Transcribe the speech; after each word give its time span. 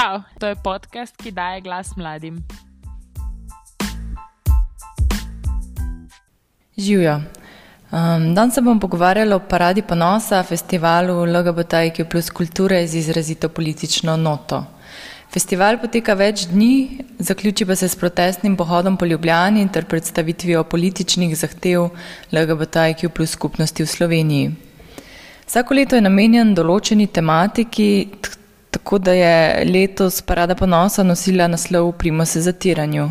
Čau, 0.00 0.22
to 0.40 0.46
je 0.48 0.56
podcast, 0.56 1.12
ki 1.16 1.30
daje 1.30 1.60
glas 1.60 1.96
mladim. 1.96 2.38
Živijo. 6.76 7.16
Um, 7.92 8.34
danes 8.34 8.54
se 8.54 8.62
bom 8.62 8.80
pogovarjala 8.80 9.36
o 9.36 9.42
paradi 9.48 9.82
ponosa, 9.82 10.42
festivalu 10.42 11.26
LGBTIQ 11.26 12.08
plus 12.08 12.30
kulture 12.30 12.86
z 12.86 12.94
izrazito 12.94 13.48
politično 13.48 14.16
noto. 14.16 14.64
Festival 15.32 15.76
poteka 15.78 16.14
več 16.14 16.46
dni, 16.48 17.04
zaključi 17.18 17.66
pa 17.66 17.76
se 17.76 17.88
s 17.88 17.96
protestnim 17.96 18.56
pohodom 18.56 18.96
po 18.96 19.04
Ljubljani 19.04 19.68
ter 19.68 19.84
predstavitvijo 19.84 20.64
političnih 20.64 21.36
zahtev 21.36 21.90
LGBTIQ 22.32 23.08
plus 23.08 23.36
skupnosti 23.36 23.82
v 23.82 23.86
Sloveniji. 23.86 24.50
Vsako 25.46 25.74
leto 25.74 25.96
je 25.96 26.08
namenjen 26.08 26.54
določeni 26.54 27.06
tematiki, 27.06 28.08
tako 28.70 28.98
da 28.98 29.12
je 29.12 29.64
letos 29.64 30.22
Parada 30.22 30.54
ponosa 30.54 31.02
nosila 31.02 31.46
naslov 31.48 31.92
Primo 31.92 32.24
se 32.24 32.40
zatiranju. 32.40 33.10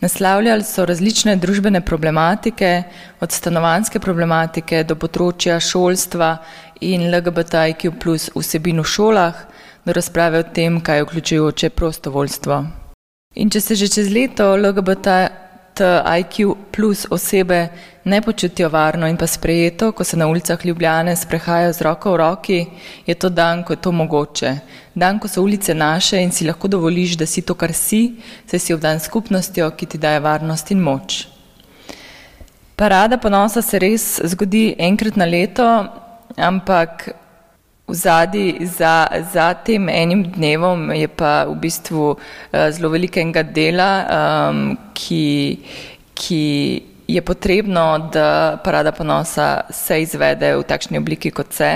Naslavljali 0.00 0.64
so 0.64 0.84
različne 0.86 1.36
družbene 1.36 1.80
problematike, 1.80 2.82
od 3.20 3.32
stanovanske 3.32 3.98
problematike 3.98 4.84
do 4.84 4.94
področja 4.94 5.60
šolstva 5.60 6.36
in 6.80 7.08
LGBTIQ 7.10 7.98
plus 7.98 8.28
vsebin 8.34 8.80
v 8.80 8.86
šolah, 8.86 9.40
do 9.84 9.92
razprave 9.92 10.38
o 10.38 10.46
tem, 10.54 10.80
kaj 10.80 10.96
je 10.96 11.04
vključujoče 11.04 11.70
prostovoljstvo. 11.70 12.64
In 13.34 13.50
če 13.50 13.60
se 13.60 13.74
že 13.74 13.88
čez 13.88 14.10
leto 14.12 14.54
LGBTIQ 15.78 16.54
plus 16.72 17.06
osebe 17.10 17.68
ne 18.04 18.20
počutijo 18.22 18.68
varno 18.68 19.06
in 19.06 19.16
pa 19.16 19.26
sprejeto, 19.26 19.92
ko 19.92 20.04
se 20.04 20.16
na 20.16 20.26
ulicah 20.26 20.66
Ljubljane 20.66 21.16
sprehajajo 21.16 21.72
z 21.72 21.80
roko 21.80 22.12
v 22.12 22.16
roki, 22.16 22.66
je 23.06 23.14
to 23.14 23.28
dan, 23.28 23.64
ko 23.64 23.72
je 23.72 23.76
to 23.76 23.92
mogoče. 23.92 24.56
Dan, 24.94 25.18
ko 25.18 25.28
so 25.28 25.42
ulice 25.42 25.74
naše 25.74 26.22
in 26.22 26.32
si 26.32 26.46
lahko 26.46 26.68
dovoliš, 26.68 27.16
da 27.16 27.26
si 27.26 27.42
to, 27.42 27.54
kar 27.54 27.72
si, 27.72 28.16
saj 28.46 28.58
si 28.58 28.74
obdan 28.74 29.00
skupnostjo, 29.00 29.70
ki 29.70 29.86
ti 29.86 29.98
daje 29.98 30.20
varnost 30.20 30.70
in 30.70 30.80
moč. 30.80 31.26
Parada 32.76 33.18
ponosa 33.18 33.62
se 33.62 33.78
res 33.78 34.20
zgodi 34.24 34.74
enkrat 34.78 35.16
na 35.16 35.24
leto, 35.24 35.66
ampak 36.36 37.08
v 37.88 37.94
zadnji 37.94 38.66
za, 38.66 39.06
za 39.32 39.54
tem 39.54 39.88
enim 39.88 40.22
dnevom 40.28 40.92
je 40.92 41.08
pa 41.08 41.44
v 41.48 41.56
bistvu 41.56 42.04
uh, 42.12 42.18
zelo 42.70 42.92
velikega 42.92 43.42
dela, 43.42 43.90
um, 44.04 44.76
ki, 44.92 45.58
ki 46.12 46.44
je 47.08 47.22
potrebno, 47.24 48.10
da 48.12 48.60
parada 48.64 48.92
ponosa 48.92 49.60
se 49.70 50.02
izvede 50.02 50.52
v 50.56 50.62
takšni 50.68 50.98
obliki, 51.00 51.30
kot 51.30 51.52
se. 51.56 51.70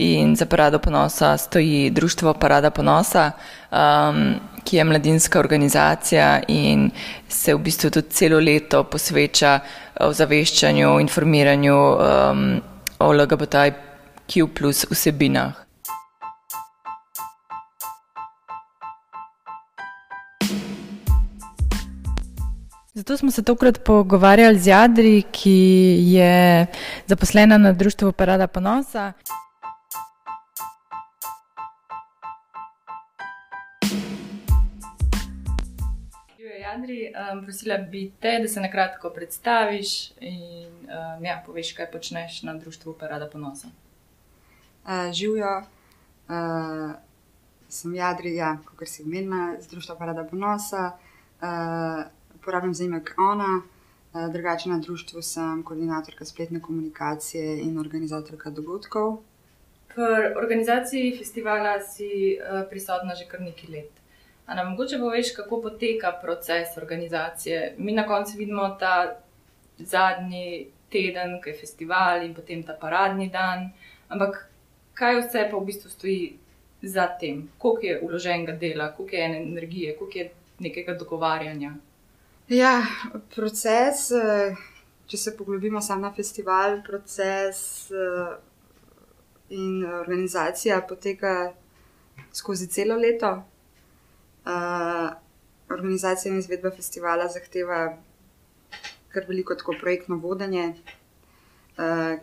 In 0.00 0.32
za 0.36 0.46
parado 0.46 0.78
ponosa 0.78 1.36
stoji 1.36 1.90
Društvo 1.90 2.32
Parada 2.34 2.70
ponosa, 2.70 3.30
um, 3.68 4.40
ki 4.64 4.76
je 4.76 4.84
mladinska 4.84 5.38
organizacija 5.38 6.40
in 6.48 6.90
se 7.28 7.54
v 7.54 7.58
bistvu 7.58 7.90
tudi 7.90 8.08
celo 8.08 8.40
leto 8.40 8.84
posveča 8.84 9.58
ozaveščanju, 10.00 11.00
informiranju 11.00 11.76
um, 11.76 12.60
o 12.98 13.12
LGBTQ 14.32 14.54
plus 14.54 14.86
vsebinah. 14.90 15.54
Zato 22.94 23.16
smo 23.16 23.30
se 23.30 23.42
tokrat 23.42 23.84
pogovarjali 23.84 24.58
z 24.58 24.66
Jadri, 24.66 25.22
ki 25.32 25.96
je 26.00 26.66
zaposlena 27.06 27.58
na 27.58 27.72
Društvu 27.72 28.12
Parada 28.12 28.46
Ponosa. 28.46 29.12
Jadri, 36.60 37.12
um, 37.32 37.44
prosila 37.44 37.78
bi 37.78 38.12
te, 38.20 38.38
da 38.42 38.48
se 38.48 38.60
na 38.60 38.70
kratko 38.70 39.10
predstaviš 39.10 40.10
in 40.20 40.68
um, 40.68 41.24
ja, 41.24 41.42
poveš, 41.46 41.72
kaj 41.72 41.90
počneš 41.90 42.42
na 42.42 42.54
Društvu 42.54 42.96
Parada 43.00 43.28
Ponosa. 43.28 43.68
Uh, 44.84 45.12
Živijo, 45.12 45.62
uh, 46.28 46.94
sem 47.68 47.94
Jadrija, 47.94 48.58
kot 48.76 48.88
si 48.88 49.02
imenila, 49.02 49.60
z 49.60 49.70
Društva 49.70 49.96
Parada 49.96 50.24
Ponosa. 50.24 50.92
Uh, 51.42 52.22
uporabljam 52.42 52.74
zaimek 52.74 53.14
ona, 53.18 53.62
eh, 54.14 54.32
drugače 54.32 54.68
na 54.68 54.78
društvu 54.78 55.22
sem 55.22 55.62
koordinatorka 55.62 56.24
spletne 56.24 56.60
komunikacije 56.60 57.60
in 57.62 57.78
organizatorka 57.78 58.50
dogodkov. 58.50 59.22
Pri 59.94 60.02
organizaciji 60.36 61.18
festivala 61.18 61.80
si 61.80 62.38
uh, 62.38 62.62
prisotna 62.70 63.14
že 63.14 63.28
kar 63.28 63.40
nekaj 63.40 63.70
let. 63.70 63.90
A 64.46 64.54
nam 64.54 64.70
mogoče 64.70 64.98
poveš, 64.98 65.34
kako 65.36 65.60
poteka 65.62 66.12
proces 66.22 66.76
organizacije? 66.76 67.74
Mi 67.78 67.92
na 67.92 68.06
koncu 68.06 68.38
vidimo 68.38 68.68
ta 68.80 69.20
zadnji 69.78 70.66
teden, 70.90 71.40
ki 71.44 71.50
je 71.50 71.58
festival 71.60 72.22
in 72.22 72.34
potem 72.34 72.62
ta 72.62 72.72
paradni 72.80 73.28
dan. 73.28 73.70
Ampak 74.08 74.48
kaj 74.94 75.20
vse 75.20 75.48
pa 75.50 75.56
v 75.56 75.64
bistvu 75.66 75.90
stoji 75.90 76.38
za 76.82 77.06
tem? 77.20 77.48
Koliko 77.58 77.86
je 77.86 78.00
uloženega 78.00 78.52
dela, 78.52 78.92
koliko 78.96 79.16
je 79.16 79.24
energije, 79.42 79.96
koliko 79.98 80.18
je 80.18 80.30
nekega 80.58 80.94
dogovarjanja? 80.94 81.74
Ja, 82.48 82.82
proces, 83.34 84.10
eh, 84.10 84.56
če 85.06 85.16
se 85.16 85.36
poglobimo 85.36 85.80
samo 85.80 86.08
na 86.08 86.12
festival, 86.14 86.82
proces 86.86 87.90
eh, 87.90 88.36
in 89.50 89.84
organizacija 89.84 90.80
poteka 90.88 91.52
skozi 92.32 92.66
celo 92.66 92.96
leto. 92.96 93.42
Eh, 94.46 95.10
organizacija 95.70 96.32
in 96.32 96.38
izvedba 96.38 96.70
festivala 96.70 97.28
zahteva 97.28 97.96
kar 99.12 99.24
veliko 99.28 99.54
tako 99.54 99.74
projektno 99.80 100.16
vodenje, 100.16 100.74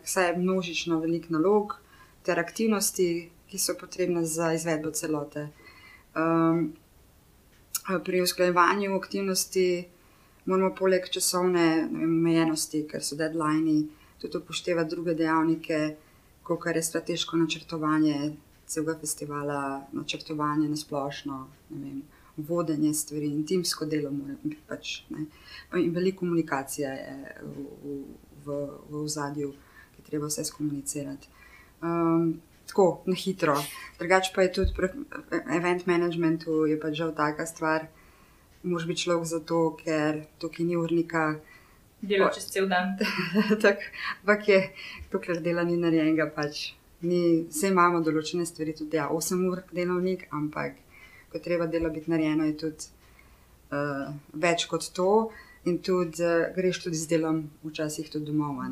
saj 0.04 0.28
je 0.28 0.38
množično 0.38 1.00
velik 1.00 1.30
nalog 1.30 1.76
ter 2.24 2.40
aktivnosti, 2.40 3.30
ki 3.50 3.58
so 3.58 3.74
potrebne 3.80 4.26
za 4.26 4.54
izvedbo 4.54 4.92
celote. 4.92 5.48
Pri 8.06 8.22
usklajevanju 8.22 8.96
aktivnosti 8.96 9.86
moramo 10.46 10.76
poleg 10.76 11.10
časovne 11.10 11.66
vem, 11.92 12.14
omejenosti, 12.20 12.84
ker 12.90 13.04
so 13.06 13.18
deadline, 13.18 13.88
tudi 14.22 14.38
upoštevati 14.38 14.90
druge 14.90 15.16
dejavnike, 15.18 15.80
kot 16.44 16.66
je 16.76 16.84
strateško 16.84 17.38
načrtovanje 17.38 18.36
celega 18.70 19.00
festivala, 19.00 19.88
načrtovanje 19.92 20.70
na 20.70 20.78
splošno, 20.78 21.48
vodenje 22.38 22.94
stvari 22.94 23.28
in 23.28 23.46
timsko 23.46 23.86
delo. 23.86 24.12
Pač, 24.68 25.02
in 25.10 25.94
veliko 25.94 26.20
komunikacije 26.20 26.90
je 26.90 27.36
v, 27.42 27.66
v, 28.46 28.60
v 28.90 29.08
zadju, 29.08 29.54
ki 29.96 30.06
treba 30.06 30.30
vse 30.30 30.46
skomunicirati. 30.46 31.28
Um, 31.82 32.42
tako, 32.68 33.04
na 33.06 33.16
hitro. 33.16 33.56
Drugače 34.00 34.32
pa 34.36 34.46
je 34.46 34.54
tudi 34.54 34.76
pri 34.76 34.90
event 35.56 35.88
managementu, 35.88 36.66
je 36.70 36.80
pač 36.80 37.00
žal 37.02 37.16
taka 37.16 37.46
stvar 37.46 37.88
mož 38.64 38.86
biti 38.86 39.08
človek 39.08 39.26
zato, 39.26 39.78
ker 39.80 40.26
tukaj 40.40 40.66
ni 40.66 40.76
urnika. 40.78 41.40
Delo 42.02 42.30
čez 42.34 42.48
cel 42.52 42.68
dan. 42.68 42.96
Ampak 44.22 44.48
je, 44.48 44.60
dokler 45.12 45.42
dela 45.44 45.64
ni 45.64 45.78
narejenega, 45.78 46.30
pač 46.36 46.74
ni, 47.02 47.48
vse 47.48 47.72
imamo 47.72 48.04
določene 48.04 48.46
stvari, 48.48 48.76
tudi 48.76 49.00
ja, 49.00 49.10
8 49.12 49.44
ur 49.52 49.64
delovnik, 49.76 50.28
ampak 50.36 50.80
ko 51.32 51.40
treba 51.44 51.68
delo 51.68 51.92
biti 51.94 52.12
narejeno, 52.12 52.48
je 52.48 52.56
tudi 52.64 52.90
uh, 53.72 54.10
več 54.34 54.66
kot 54.68 54.92
to. 54.96 55.30
In 55.68 55.82
tudi 55.84 56.24
uh, 56.24 56.50
greš 56.56 56.86
tudi 56.86 57.00
z 57.00 57.12
delom, 57.12 57.44
včasih 57.68 58.08
tudi 58.12 58.32
domov. 58.32 58.64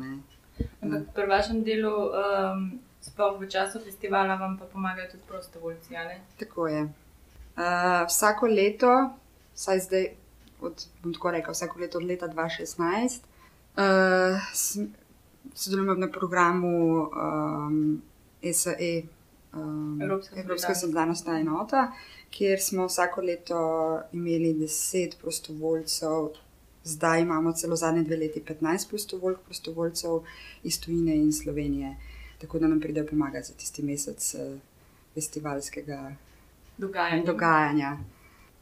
Ampak 0.82 1.12
pri 1.14 1.28
vašem 1.28 1.62
delu, 1.64 1.92
um, 2.08 2.64
sploh 3.08 3.40
v 3.40 3.48
času 3.48 3.80
festivala, 3.84 4.36
vam 4.36 4.58
pa 4.58 4.68
pomagajo 4.72 5.10
tudi 5.10 5.22
prostovoljci. 5.28 5.94
Tako 6.38 6.68
je. 6.68 6.82
Uh, 6.82 8.06
vsako 8.06 8.46
leto 8.46 8.92
vsaj 9.58 9.78
zdaj, 9.78 10.08
od, 10.60 10.86
bom 11.02 11.14
tako 11.14 11.30
rekel, 11.30 11.52
vsako 11.52 11.80
leto 11.80 11.98
od 11.98 12.04
leta 12.04 12.28
2016. 12.28 13.20
Uh, 13.76 14.38
Sodelujemo 15.54 15.94
na 15.94 16.10
programu 16.12 17.08
um, 17.08 18.02
SAE, 18.52 19.02
um, 19.54 20.02
Evropska 20.36 20.74
solidarnostna 20.74 21.40
enota, 21.40 21.92
kjer 22.30 22.60
smo 22.60 22.86
vsako 22.86 23.20
leto 23.20 23.58
imeli 24.12 24.54
10 24.54 25.16
prostovoljcev. 25.20 26.28
Zdaj 26.84 27.20
imamo 27.20 27.52
celo 27.52 27.76
zadnje 27.76 28.02
dve 28.02 28.16
leti 28.16 28.42
15 28.48 28.88
prostovoljk, 28.88 29.38
prostovoljcev 29.44 30.20
iz 30.62 30.80
Tunisa 30.80 31.14
in 31.14 31.32
Slovenije, 31.32 31.96
tako 32.38 32.58
da 32.58 32.66
nam 32.66 32.80
pridejo 32.80 33.06
pomagati 33.06 33.46
za 33.46 33.54
tisti 33.54 33.82
mesec 33.82 34.34
uh, 34.34 34.58
festivalskega 35.14 36.12
dogajanja. 36.78 37.24
dogajanja. 37.24 37.96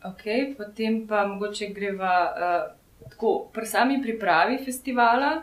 Okay, 0.02 0.56
potem 0.56 1.06
pa 1.06 1.26
mogoče 1.26 1.66
greva 1.74 2.32
uh, 2.32 2.76
tako 3.10 3.48
pri 3.52 3.66
sami 3.66 4.02
pripravi 4.02 4.58
festivala, 4.64 5.42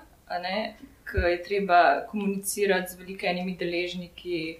ki 1.12 1.18
je 1.18 1.44
treba 1.44 2.06
komunicirati 2.08 2.92
z 2.92 3.00
velikimi 3.00 3.58
deležniki, 3.58 4.58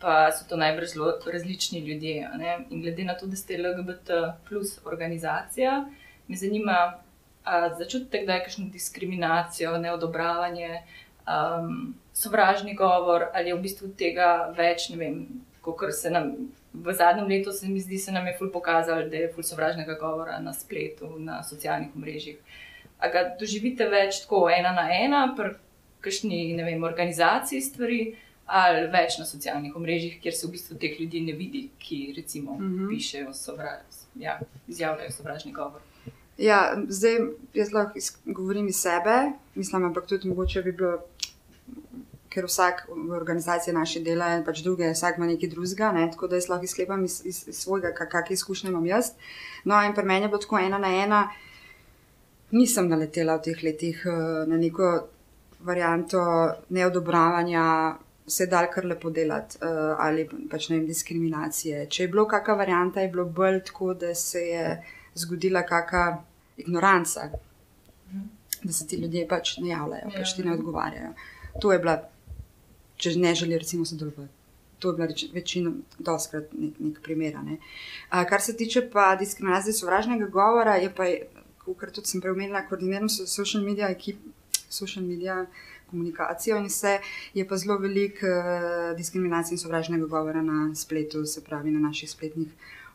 pa 0.00 0.32
so 0.32 0.48
to 0.48 0.56
najbrž 0.56 0.94
zelo 0.94 1.12
različni 1.32 1.80
ljudje. 1.80 2.28
In 2.70 2.82
glede 2.82 3.04
na 3.04 3.14
to, 3.14 3.26
da 3.26 3.36
ste 3.36 3.58
LGBT 3.58 4.10
plus 4.48 4.78
organizacija, 4.84 5.84
me 6.28 6.36
zanima, 6.36 6.98
ali 7.44 7.74
začutite 7.78 8.22
kdaj 8.22 8.44
kakšno 8.44 8.68
diskriminacijo, 8.72 9.78
neodobravanje, 9.78 10.82
um, 11.26 11.94
sovražni 12.20 12.74
govor, 12.76 13.24
ali 13.34 13.48
je 13.48 13.54
v 13.54 13.62
bistvu 13.64 13.92
tega 13.96 14.52
več, 14.56 14.90
ne 14.92 14.98
vem, 15.00 15.20
kot 15.64 15.94
se 15.96 16.12
nam. 16.12 16.34
V 16.72 16.92
zadnjem 16.94 17.26
letu 17.26 17.52
se 17.52 17.68
mi 17.68 17.80
zdi, 17.82 17.98
se 17.98 18.12
nam 18.12 18.26
je 18.28 18.36
ful 18.38 18.50
pokazalo, 18.52 19.08
da 19.10 19.16
je 19.16 19.30
ful 19.34 19.42
sovražnega 19.42 19.96
govora 19.98 20.38
na 20.38 20.52
spletu, 20.54 21.16
na 21.18 21.40
socialnih 21.42 21.96
mrežah. 21.98 22.36
A 23.00 23.08
ga 23.10 23.24
doživite 23.40 23.88
več 23.90 24.20
tako 24.22 24.44
ena 24.52 24.70
na 24.76 24.86
ena, 24.94 25.24
pri 25.36 25.56
kakšni, 26.04 26.52
ne 26.56 26.64
vem, 26.68 26.84
organizaciji 26.84 27.64
stvari, 27.64 28.00
ali 28.46 28.86
več 28.92 29.18
na 29.18 29.26
socialnih 29.26 29.74
mrežah, 29.74 30.20
kjer 30.22 30.36
se 30.36 30.46
v 30.46 30.54
bistvu 30.54 30.78
teh 30.78 30.94
ljudi 31.00 31.24
ne 31.26 31.34
vidi, 31.38 31.68
ki 31.78 32.00
recimo 32.16 32.54
mm 32.54 32.70
-hmm. 32.70 32.88
pišejo 32.90 33.32
sovražni, 33.34 34.24
ja, 34.24 34.38
izjavljajo 34.68 35.10
sovražni 35.10 35.52
govor. 35.52 35.80
Ja, 36.38 36.76
zdaj 36.88 37.18
jaz 37.54 37.72
lahko 37.72 37.98
govorim 38.24 38.68
iz 38.68 38.76
sebe, 38.76 39.32
mislim, 39.54 39.84
ampak 39.84 40.06
tudi 40.06 40.28
mogoče 40.28 40.62
bi 40.62 40.72
bilo, 40.72 40.98
ker 42.30 42.46
vsak 42.46 42.84
v 42.88 43.10
organizaciji 43.16 43.74
naše 43.74 44.00
dela 44.06 44.30
in 44.36 44.44
pač 44.46 44.62
druge, 44.62 44.92
vsak 44.94 45.18
ima 45.18 45.26
nekaj 45.26 45.50
drugega, 45.50 45.92
ne, 45.92 46.06
tako 46.10 46.28
da 46.30 46.38
jaz 46.38 46.48
lahko 46.48 46.68
izklepam 46.68 47.04
iz, 47.04 47.20
iz, 47.24 47.42
iz 47.48 47.62
svojega, 47.64 47.92
kakšne 47.98 48.38
izkušnje 48.38 48.70
imam 48.70 48.86
jaz. 48.86 49.12
No, 49.64 49.80
in 49.82 49.94
pri 49.94 50.06
meni 50.06 50.28
je 50.28 50.32
bilo 50.34 50.42
tako 50.42 50.58
ena 50.58 50.78
na 50.78 50.92
ena. 51.02 51.24
Nisem 52.50 52.88
naletela 52.90 53.36
v 53.38 53.48
teh 53.48 53.64
letih 53.66 54.04
eh, 54.06 54.46
na 54.46 54.56
neko 54.58 54.92
varianto 55.66 56.22
neodobravanja 56.68 57.64
vse 58.30 58.46
dal 58.46 58.68
kar 58.72 58.86
lepo 58.86 59.10
delati 59.10 59.58
uh, 59.60 59.96
ali 59.98 60.26
pač 60.50 60.68
ne 60.70 60.78
vem, 60.78 60.86
diskriminacije. 60.86 61.86
Če 61.90 62.04
je 62.04 62.10
bilo 62.12 62.26
kakšna 62.30 62.56
varianta, 62.60 63.02
je 63.02 63.10
bilo 63.12 63.26
bolj 63.26 63.60
tako, 63.70 63.94
da 63.94 64.14
se 64.14 64.44
je 64.46 64.64
zgodila 65.18 65.64
kakšna 65.66 66.04
ignoranca, 66.62 67.28
da 68.62 68.72
se 68.72 68.86
ti 68.86 69.00
ljudje 69.02 69.26
pač 69.28 69.56
ne 69.58 69.72
javljajo, 69.72 70.12
pač 70.16 70.36
ti 70.36 70.46
ne 70.46 70.52
ja. 70.52 70.58
odgovarjajo. 70.58 71.12
To 71.60 71.72
je 71.72 71.78
bila, 71.82 71.96
če 73.00 73.14
ne 73.16 73.34
želi, 73.34 73.58
recimo, 73.58 73.86
sodelovati. 73.88 74.36
To 74.80 74.90
je 74.90 74.96
bila 74.96 75.08
večina, 75.34 75.72
doskrat 75.98 76.52
nek, 76.56 76.78
nek 76.80 77.00
primer. 77.04 77.36
Ne. 77.44 77.58
Uh, 77.58 78.22
kar 78.28 78.40
se 78.40 78.56
tiče 78.56 78.86
pa 78.92 79.14
diskriminacije 79.20 79.74
sovražnega 79.76 80.28
govora, 80.32 80.78
je 80.80 80.92
pa, 80.94 81.08
kot 81.66 81.92
tudi 81.92 82.08
sem 82.08 82.20
preomenila, 82.20 82.64
koordinirano 82.68 83.08
social 83.08 83.64
media 83.64 83.90
ekip. 83.92 84.22
Social 84.70 85.02
media 85.04 85.46
komunikacijo 85.90 86.60
in 86.60 86.68
vse, 86.70 87.00
je 87.34 87.42
pa 87.48 87.56
zelo 87.58 87.76
veliko 87.82 88.28
uh, 88.28 88.96
diskriminacije 88.96 89.56
in 89.56 89.58
sovražnega 89.58 90.06
govora 90.06 90.42
na 90.42 90.74
spletu, 90.78 91.24
se 91.26 91.42
pravi 91.44 91.74
na 91.74 91.80
naših 91.88 92.10
spletnih 92.10 92.48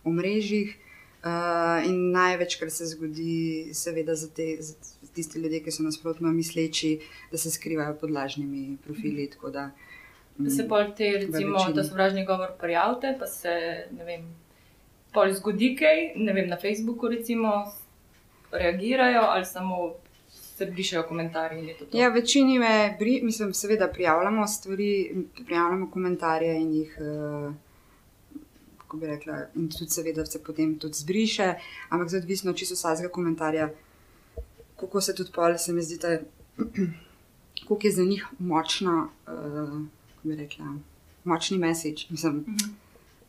omrežjih. 0.03 0.77
Uh, 1.25 1.81
in 1.89 2.11
največ, 2.13 2.55
kar 2.61 2.69
se 2.69 2.85
zgodi, 2.85 3.73
seveda, 3.73 4.13
za, 4.15 4.27
te, 4.29 4.45
za 4.61 4.75
tiste 5.15 5.39
ljudi, 5.41 5.63
ki 5.65 5.73
so 5.73 5.83
nasprotno 5.83 6.29
misleči, 6.31 6.99
da 7.31 7.37
se 7.41 7.49
skrivajo 7.51 7.95
pod 7.97 8.11
lažnimi 8.13 8.77
profili. 8.83 9.25
Da, 9.53 9.71
da 10.37 10.49
se 10.49 10.67
pol 10.67 10.91
te, 10.97 11.11
recimo, 11.11 11.59
da 11.73 11.83
sovražni 11.83 12.25
govor 12.25 12.51
prijavite, 12.59 13.15
pa 13.19 13.27
se, 13.27 13.53
ne 13.91 14.03
vem, 14.03 14.25
pol 15.13 15.33
zgodi 15.33 15.75
kaj, 15.79 16.11
ne 16.15 16.33
vem, 16.33 16.49
na 16.49 16.57
Facebooku, 16.61 17.07
recimo, 17.07 17.51
reagirajo 18.51 19.21
ali 19.21 19.45
samo 19.45 19.93
se 20.57 20.65
brišajo 20.65 21.03
komentarji. 21.03 21.75
Ja, 21.93 22.09
večini 22.09 22.59
me, 22.59 22.95
bri, 22.99 23.19
mislim, 23.23 23.53
seveda 23.53 23.87
prijavljamo 23.87 24.47
stvari, 24.47 25.15
prijavljamo 25.45 25.91
komentarje 25.91 26.55
in 26.61 26.73
jih. 26.73 26.97
Uh, 26.99 27.53
Bi 28.95 29.07
rekla, 29.07 29.37
in 29.55 29.65
tudi, 29.69 29.91
seveda, 29.91 30.23
se 30.25 30.39
potem 30.43 30.77
tudi 30.79 30.95
zbriše, 30.95 31.53
ampak 31.89 32.09
zelo 32.09 32.21
odvisno 32.21 32.51
od 32.51 32.61
vsakega 32.61 33.09
komentarja, 33.11 33.69
kako 34.79 35.01
se 35.01 35.15
tudi 35.15 35.31
pol, 35.35 35.57
se 35.57 35.73
mi 35.73 35.81
zdi, 35.81 35.97
da 35.97 36.07
je 36.07 36.23
za 37.97 38.03
njih 38.03 38.27
močna, 38.39 39.09
uh, 39.27 39.81
kako 40.25 40.35
bi 40.35 40.35
rekla, 40.35 40.65
močni 41.23 41.57
message. 41.57 42.05
Mislim, 42.09 42.37
uh 42.37 42.45
-huh. 42.45 42.69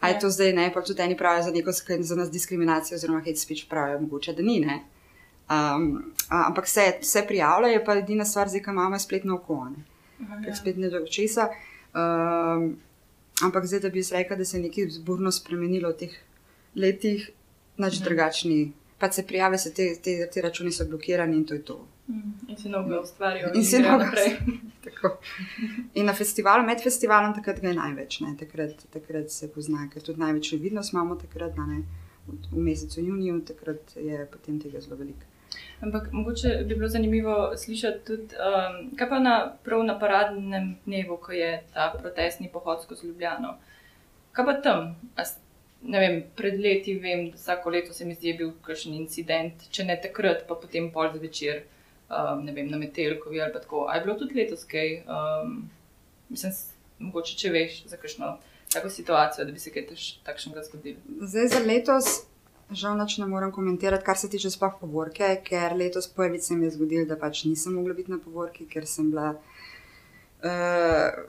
A 0.00 0.08
je 0.08 0.14
ja. 0.14 0.20
to 0.20 0.30
zdaj 0.30 0.52
ne, 0.52 0.72
pa 0.74 0.82
tudi 0.82 1.02
eni 1.02 1.16
pravijo 1.16 1.42
za 1.42 1.50
neko 1.50 1.72
za 2.00 2.16
nas 2.16 2.30
diskriminacijo, 2.30 2.96
oziroma 2.96 3.18
hate 3.18 3.36
speech 3.36 3.68
pravijo, 3.68 4.00
mogoče 4.00 4.32
da 4.32 4.42
ni. 4.42 4.60
Ne? 4.60 4.84
Um, 5.50 6.12
ampak 6.28 6.68
se, 6.68 6.92
se 7.02 7.24
prijavlja, 7.28 7.68
je 7.68 7.84
pa 7.84 7.94
edina 7.94 8.24
stvar, 8.24 8.48
zdaj, 8.48 8.62
ki 8.62 8.70
imamo 8.70 8.98
spletno 8.98 9.34
oko. 9.34 9.68
Ja. 10.46 10.54
Spet 10.54 10.76
ne 10.76 10.90
dolgo 10.90 11.06
česa. 11.06 11.48
Um, 11.94 12.76
ampak 13.42 13.66
zdaj, 13.66 13.80
da 13.80 13.88
bi 13.88 14.02
se 14.02 14.14
rekel, 14.14 14.36
da 14.36 14.44
se 14.44 14.58
je 14.58 14.62
nekaj 14.62 14.88
zburno 14.88 15.32
spremenilo 15.32 15.90
v 15.90 15.96
teh 15.96 16.18
letih, 16.74 17.30
nič 17.78 17.94
mhm. 17.94 18.04
drugačni. 18.04 18.72
Pa 18.98 19.12
se 19.12 19.26
prijave, 19.26 19.58
se 19.58 19.74
te, 19.74 19.96
te, 20.02 20.30
te 20.32 20.42
računi 20.42 20.72
so 20.72 20.84
blokirani 20.84 21.36
in 21.36 21.44
to 21.44 21.54
je 21.54 21.62
to. 21.62 21.86
Mhm. 22.08 22.32
In 22.48 22.56
se 22.56 22.68
nogo 22.68 23.00
ustvarijo. 23.00 23.50
In 23.54 23.64
se 23.64 23.78
nogo 23.78 24.04
naprej. 24.04 24.36
in 25.98 26.06
na 26.06 26.14
festivalu, 26.14 26.66
med 26.66 26.82
festivalom, 26.82 27.34
takrat 27.34 27.60
ga 27.60 27.68
je 27.68 27.74
največ, 27.74 28.18
takrat, 28.38 28.84
takrat 28.92 29.30
se 29.30 29.48
pozna, 29.52 29.88
ker 29.92 30.02
tudi 30.02 30.20
največ 30.20 30.52
vidnost 30.52 30.92
imamo 30.94 31.16
takrat, 31.18 31.56
ne, 31.56 31.82
v, 32.26 32.36
v 32.52 32.66
mesecu 32.68 33.00
juniju, 33.00 33.40
takrat 33.48 33.96
je 33.96 34.26
potem 34.32 34.60
tega 34.62 34.80
zelo 34.80 34.96
veliko. 34.96 35.26
Ampak 35.80 36.12
mogoče 36.12 36.64
bi 36.64 36.74
bilo 36.74 36.88
zanimivo 36.88 37.56
slišati 37.56 38.04
tudi, 38.04 38.36
um, 38.40 38.96
kaj 38.96 39.08
pa 39.08 39.18
na, 39.18 39.34
na 39.84 39.98
paradnem 39.98 40.76
dnevu, 40.84 41.16
ko 41.16 41.32
je 41.32 41.62
ta 41.74 41.92
protestni 41.98 42.48
pohod 42.52 42.82
skozi 42.82 43.06
Ljubljano. 43.06 43.56
Kaj 44.32 44.46
pa 44.46 44.54
tam? 44.62 44.94
As, 45.16 45.36
ne 45.82 46.00
vem, 46.00 46.22
pred 46.36 46.60
leti 46.60 46.94
vem, 46.98 47.30
da 47.30 47.36
vsako 47.36 47.70
leto 47.70 47.92
se 47.92 48.04
mi 48.04 48.14
zdi, 48.14 48.28
je 48.28 48.38
bil 48.38 48.52
kakšen 48.62 48.94
incident, 48.94 49.68
če 49.70 49.84
ne 49.84 49.98
takrat, 50.02 50.46
pa 50.48 50.54
potem 50.54 50.88
pol 50.92 51.12
zvečer, 51.14 51.62
um, 52.10 52.44
ne 52.44 52.52
vem, 52.52 52.70
na 52.70 52.78
Metelkovi 52.78 53.40
ali 53.42 53.52
tako. 53.52 53.86
A 53.88 53.96
je 53.96 54.04
bilo 54.04 54.16
tudi 54.18 54.34
letos 54.34 54.64
kaj? 54.64 55.02
Um, 55.06 55.70
mislim, 56.28 56.52
mogoče 56.98 57.36
če 57.38 57.50
veš 57.50 57.84
za 57.86 57.96
kakšno 57.96 58.38
tako 58.72 58.90
situacijo, 58.90 59.44
da 59.44 59.52
bi 59.52 59.58
se 59.58 59.72
kaj 59.72 59.86
takšnega 60.24 60.62
zgodilo. 60.70 60.98
Zdaj 61.20 61.48
za 61.48 61.60
letos. 61.66 62.04
Žal 62.70 62.96
noč 62.98 63.18
ne 63.22 63.26
morem 63.30 63.52
komentirati, 63.54 64.04
kar 64.04 64.18
se 64.18 64.26
tiče 64.30 64.50
sploh 64.50 64.72
povorke, 64.80 65.28
ker 65.46 65.76
letos 65.78 66.08
prvič 66.10 66.48
se 66.48 66.56
mi 66.58 66.66
je 66.66 66.72
zgodilo, 66.74 67.04
da 67.06 67.14
pač 67.16 67.44
nisem 67.46 67.76
mogla 67.78 67.94
biti 67.94 68.10
na 68.10 68.18
povorki, 68.18 68.66
ker 68.66 68.88
sem 68.90 69.12
bila 69.12 69.28
uh, 70.42 71.20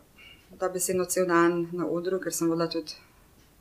ta 0.57 0.69
besedno 0.73 1.05
cel 1.05 1.27
dan 1.29 1.67
na 1.77 1.85
odru, 1.85 2.17
ker 2.23 2.33
sem 2.33 2.49
vodila 2.49 2.65
tudi 2.73 2.97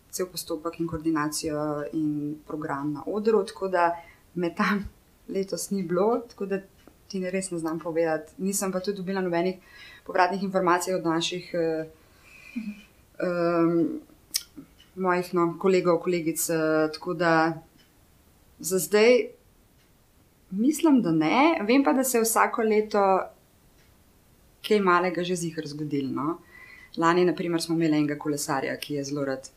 cel 0.08 0.30
postopek 0.32 0.80
in 0.80 0.88
koordinacijo 0.88 1.84
in 1.92 2.38
program 2.48 2.94
na 2.94 3.04
odru, 3.12 3.44
tako 3.44 3.68
da 3.68 3.90
me 4.34 4.54
tam 4.54 4.86
letos 5.28 5.70
ni 5.70 5.82
bilo, 5.82 6.22
tako 6.30 6.46
da 6.46 6.62
ti 7.08 7.22
res 7.30 7.50
ne 7.50 7.58
znam 7.58 7.78
povedati. 7.78 8.32
Nisem 8.38 8.72
pa 8.72 8.80
tudi 8.80 8.98
dobila 8.98 9.20
nobenih 9.20 9.56
povratnih 10.06 10.42
informacij 10.42 10.94
od 10.94 11.04
naših. 11.04 11.54
Uh, 11.54 11.86
um, 13.22 14.00
mojih 14.96 15.34
no, 15.34 15.54
kolegov, 15.58 16.00
kolegic. 16.02 16.48
Uh, 16.50 16.92
tako 16.92 17.14
da 17.14 17.62
za 18.58 18.78
zdaj 18.78 19.26
mislim, 20.50 21.02
da 21.02 21.12
ne. 21.12 21.58
Vem 21.66 21.84
pa, 21.84 21.92
da 21.92 22.04
se 22.04 22.18
je 22.18 22.22
vsako 22.22 22.62
leto 22.62 23.20
kaj 24.68 24.80
malega 24.80 25.24
že 25.24 25.36
zihar 25.36 25.66
zgodilo. 25.66 26.12
No. 26.12 26.38
Lani, 26.96 27.24
naprimer, 27.24 27.62
smo 27.62 27.74
imeli 27.74 27.98
enega 27.98 28.18
kolesarja, 28.18 28.76
ki 28.76 28.94
je 28.94 29.04
zelo 29.04 29.24
rad. 29.24 29.50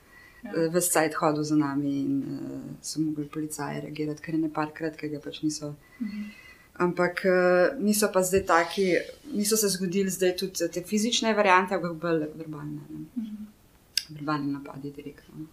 Ja. 0.43 0.51
Eh, 0.55 0.69
v 0.71 0.81
sajt 0.81 1.15
hodil 1.19 1.43
za 1.43 1.55
nami 1.55 2.01
in 2.01 2.19
uh, 2.19 2.61
so 2.81 3.01
mogli 3.01 3.27
policaji 3.27 3.81
reagirati, 3.81 4.21
ker 4.21 4.35
je 4.35 4.41
ne 4.41 4.49
parkrat, 4.53 4.95
ki 4.97 5.09
ga 5.09 5.19
pač 5.19 5.41
niso. 5.43 5.73
Mhm. 5.99 6.29
Ampak 6.79 7.25
uh, 7.27 7.77
niso 7.83 8.07
pa 8.13 8.23
zdaj 8.23 8.45
taki, 8.47 8.85
niso 9.35 9.57
se 9.59 9.67
zgodili 9.67 10.09
zdaj 10.09 10.37
tudi 10.39 10.69
te 10.71 10.83
fizične 10.83 11.33
variante, 11.35 11.75
ampak 11.75 11.97
bolj 11.99 12.27
verbalne. 12.39 12.81
Mhm 13.17 13.39
verbalni 14.09 14.51
napadi 14.51 14.91
direktno. 14.91 15.35
No. 15.37 15.45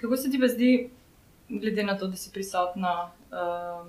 Kako 0.00 0.16
se 0.16 0.30
ti 0.30 0.40
pa 0.40 0.48
zdi, 0.48 0.90
glede 1.48 1.82
na 1.82 1.98
to, 1.98 2.06
da 2.06 2.16
si 2.16 2.32
prisotna 2.32 3.10
um, 3.30 3.88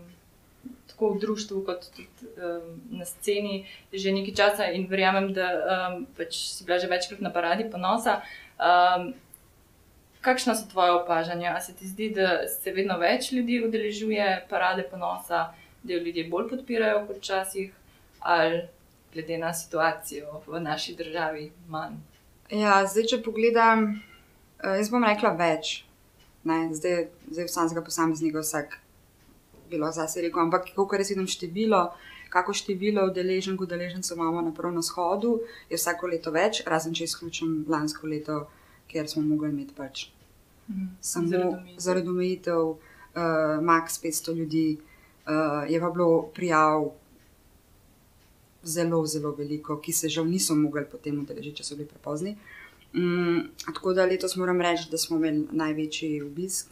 tako 0.88 1.14
v 1.14 1.20
družbi, 1.20 1.60
kot 1.66 1.90
tudi 1.90 2.08
um, 2.38 2.80
na 3.00 3.06
sceni, 3.06 3.66
že 3.94 4.14
nekaj 4.16 4.36
časa 4.36 4.72
in 4.72 4.88
verjamem, 4.92 5.32
da 5.34 5.50
um, 5.52 6.06
pač 6.18 6.38
si 6.56 6.66
bila 6.66 6.80
že 6.80 6.92
večkrat 6.92 7.22
na 7.22 7.34
paradi 7.34 7.68
ponosa. 7.72 8.22
Um, 8.60 9.14
kakšna 10.22 10.56
so 10.56 10.68
tvoje 10.70 10.92
opažanja? 10.92 11.54
Ali 11.54 11.62
se 11.62 11.74
ti 11.74 11.88
zdi, 11.88 12.10
da 12.10 12.48
se 12.48 12.72
vedno 12.72 12.98
več 12.98 13.32
ljudi 13.32 13.62
udeležuje 13.66 14.48
parade 14.50 14.88
ponosa, 14.92 15.52
da 15.86 15.94
jo 15.94 16.02
ljudje 16.02 16.24
bolj 16.26 16.50
podpirajo 16.50 17.04
kot 17.08 17.18
včasih, 17.18 17.74
ali 18.22 18.62
glede 19.14 19.38
na 19.38 19.54
situacijo 19.54 20.42
v 20.48 20.60
naši 20.60 20.96
državi 20.96 21.44
manj? 21.68 22.00
Ja, 22.52 22.82
zdaj, 22.86 23.04
če 23.06 23.22
pogledam, 23.22 23.86
eh, 24.60 24.78
jaz 24.78 24.90
bom 24.90 25.04
rekla 25.04 25.32
več. 25.32 25.84
Ne, 26.44 26.70
zdaj, 26.72 26.98
zdaj 27.28 27.46
vsakega 27.46 27.82
posameznika 27.82 28.40
vsak 28.40 28.76
bilo 29.70 29.92
zase 29.92 30.22
rekel, 30.22 30.40
ampak 30.40 30.68
kako 30.70 30.98
res 30.98 31.10
vidim 31.10 31.26
število, 31.28 31.80
kako 32.30 32.54
število 32.54 33.06
udeleženk, 33.08 33.62
udeležencev 33.62 34.18
imamo 34.18 34.42
na 34.42 34.52
prvem 34.52 34.82
shodu, 34.84 35.40
je 35.70 35.78
vsako 35.78 36.08
leto 36.08 36.32
več, 36.32 36.62
razen 36.66 36.94
če 36.94 37.04
izključim 37.04 37.66
lansko 37.68 38.08
leto, 38.08 38.44
ker 38.88 39.08
smo 39.08 39.22
mogli 39.24 39.50
imeti 39.50 39.74
pač 39.74 40.10
Mhm. 40.68 40.86
samo 41.00 41.28
Zaradi 41.78 42.10
omejitev. 42.10 42.62
uh, 42.68 42.78
max 43.62 44.00
500 44.02 44.34
ljudi, 44.34 44.68
uh, 44.74 44.95
je 45.70 45.80
pa 45.82 45.90
bilo 45.90 46.30
prijav 46.36 46.92
zelo, 48.66 49.06
zelo 49.06 49.32
veliko, 49.32 49.80
ki 49.82 49.94
se 49.94 50.10
žal 50.10 50.26
niso 50.28 50.56
mogli 50.56 50.86
potem 50.92 51.20
udeležiti, 51.22 51.62
če 51.62 51.68
so 51.68 51.78
bili 51.78 51.90
prepozni. 51.90 52.36
Mm, 52.96 53.50
tako 53.66 53.94
da 53.94 54.06
letos 54.06 54.36
moram 54.40 54.62
reči, 54.62 54.90
da 54.92 54.98
smo 54.98 55.18
imeli 55.18 55.46
največji 55.52 56.22
obisk, 56.24 56.72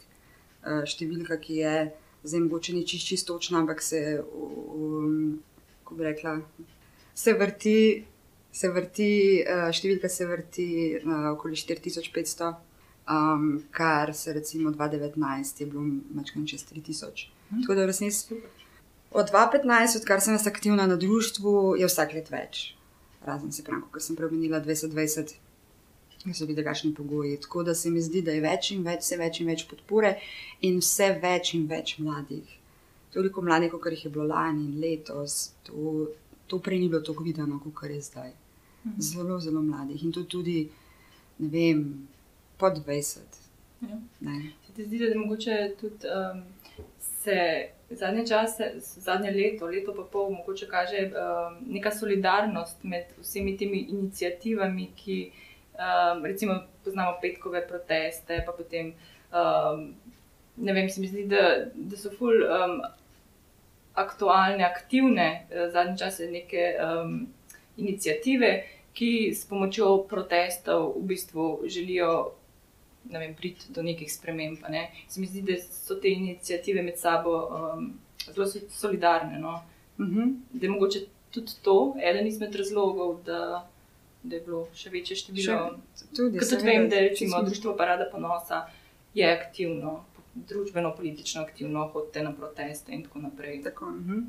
uh, 0.64 0.82
številka, 0.88 1.38
ki 1.40 1.60
je 1.60 1.74
zdaj 2.24 2.44
mogoče 2.46 2.74
ni 2.74 2.86
čist, 2.88 3.08
čist 3.10 3.28
točna, 3.28 3.60
ampak 3.60 3.82
se, 3.84 4.00
um, 4.24 5.38
ko 5.84 5.98
bi 5.98 6.08
rekla, 6.10 6.38
se 7.14 7.38
vrti. 7.38 7.78
Se 8.54 8.68
vrti, 8.70 9.06
uh, 9.42 9.66
številka 9.74 10.06
se 10.06 10.28
vrti 10.30 10.64
uh, 11.00 11.32
okoli 11.32 11.56
4500, 11.58 12.52
um, 13.10 13.48
kar 13.74 14.12
se 14.14 14.30
recimo 14.32 14.70
2019 14.70 15.58
je 15.60 15.66
bilo 15.66 15.82
malo 15.82 16.46
čez 16.46 16.62
3000. 16.68 17.33
Tako 17.50 17.74
da 17.74 17.82
v 17.82 17.86
resnici 17.86 18.34
od 19.14 19.30
2015, 19.30 19.96
odkar 20.00 20.20
sem 20.20 20.34
jaz 20.34 20.46
aktivna 20.46 20.86
na 20.86 20.96
društvu, 20.96 21.76
je 21.78 21.86
vsak 21.86 22.14
let 22.16 22.30
več. 22.30 22.74
Razen 23.24 23.52
se 23.52 23.62
pravi, 23.64 23.86
ko 23.90 24.00
sem 24.00 24.16
premenila 24.16 24.60
2020, 24.60 25.36
ki 26.18 26.34
so 26.34 26.48
bili 26.48 26.56
drugačni 26.56 26.94
pogoji. 26.94 27.36
Tako 27.40 27.62
da 27.62 27.74
se 27.74 27.90
mi 27.90 28.02
zdi, 28.02 28.22
da 28.26 28.34
je 28.34 28.42
več 28.44 28.72
in 28.74 28.82
več, 28.84 29.04
vse 29.04 29.18
več 29.20 29.40
in 29.40 29.52
več 29.52 29.66
podpore 29.70 30.16
in 30.66 30.80
vse 30.82 31.12
več 31.22 31.54
in 31.54 31.68
več 31.70 31.98
mladih. 32.02 32.56
Toliko 33.14 33.44
mladih, 33.46 33.70
kot 33.70 33.92
jih 33.94 34.08
je 34.08 34.10
bilo 34.16 34.26
lani 34.32 34.66
in 34.66 34.80
letos, 34.82 35.52
to, 35.62 36.08
to 36.50 36.58
prej 36.58 36.82
ni 36.82 36.90
bilo 36.90 37.04
tako 37.06 37.24
videno, 37.24 37.60
kot 37.62 37.86
je 37.90 38.00
zdaj. 38.02 38.34
Zelo, 38.98 39.38
zelo 39.40 39.62
mladih 39.64 40.02
in 40.04 40.12
to 40.12 40.26
tudi, 40.28 40.66
ne 41.38 41.48
vem, 41.48 41.86
pod 42.58 42.82
20. 42.82 43.38
Ja. 43.86 44.00
Ne. 44.20 44.52
Se 44.66 44.74
ti 44.74 44.84
zdi, 44.84 44.98
da 44.98 45.12
je 45.12 45.20
mogoče 45.22 45.60
tudi 45.80 46.10
um, 46.10 46.42
se 47.24 47.68
zadnje 47.90 48.26
čase, 48.26 48.72
zadnje 48.78 49.30
leto, 49.30 49.66
leto 49.66 49.94
pa 49.94 50.02
pol, 50.12 50.30
mogoče 50.30 50.66
kaže 50.68 51.10
um, 51.10 51.56
neka 51.72 51.90
solidarnost 51.90 52.84
med 52.84 53.04
vsemi 53.20 53.56
temi 53.56 53.86
inicijativami, 53.90 54.90
ki 54.96 55.18
um, 55.30 56.24
recimo 56.24 56.58
poznamo 56.84 57.16
petkove 57.22 57.66
proteste, 57.68 58.42
pa 58.46 58.52
potem. 58.52 58.94
Um, 59.32 59.94
ne 60.56 60.72
vem, 60.72 60.90
se 60.90 61.00
mi 61.00 61.08
zdi, 61.10 61.24
da, 61.26 61.66
da 61.74 61.96
so 61.98 62.12
ful 62.14 62.44
um, 62.46 62.78
aktualne, 63.98 64.62
aktivne 64.64 65.28
uh, 65.48 65.66
zadnje 65.72 65.98
čase 65.98 66.30
neke 66.30 66.74
um, 66.78 67.26
inicijative, 67.76 68.52
ki 68.94 69.34
s 69.34 69.48
pomočjo 69.50 70.04
protestov 70.06 70.92
v 71.00 71.08
bistvu 71.10 71.46
želijo 71.66 72.12
ne 73.10 73.18
vem, 73.18 73.34
priti 73.34 73.72
do 73.72 73.82
nekih 73.82 74.12
sprememb. 74.12 74.58
Ne? 74.68 74.90
Se 75.08 75.20
mi 75.20 75.26
zdi, 75.26 75.42
da 75.42 75.58
so 75.62 75.94
te 75.94 76.08
inicijative 76.08 76.82
med 76.82 76.98
sabo 76.98 77.34
um, 77.46 77.92
zelo 78.26 78.46
so- 78.46 78.68
solidarne. 78.70 79.38
No? 79.38 79.62
Mhm. 79.98 80.30
Da 80.52 80.66
je 80.66 80.70
mogoče 80.70 81.04
tudi 81.30 81.52
to 81.62 81.94
eden 82.02 82.26
izmed 82.26 82.54
razlogov, 82.54 83.22
da, 83.24 83.68
da 84.22 84.36
je 84.36 84.42
bilo 84.42 84.66
še 84.74 84.90
večje 84.90 85.16
število. 85.16 85.58
Še- 85.96 86.06
Tudi, 86.16 86.38
Ker 86.38 86.48
tudi 86.48 86.64
vem, 86.64 86.88
da 86.88 86.96
je 86.96 87.08
recimo 87.08 87.42
Društvo 87.42 87.76
Parada 87.76 88.06
ponosa 88.12 88.64
je 89.14 89.26
aktivno, 89.32 90.04
družbeno, 90.34 90.94
politično 90.96 91.42
aktivno, 91.42 91.88
hodite 91.92 92.22
na 92.22 92.32
proteste 92.32 92.92
in 92.92 93.02
tako 93.02 93.18
naprej. 93.18 93.62
Tako, 93.62 93.90
mhm. 93.90 94.20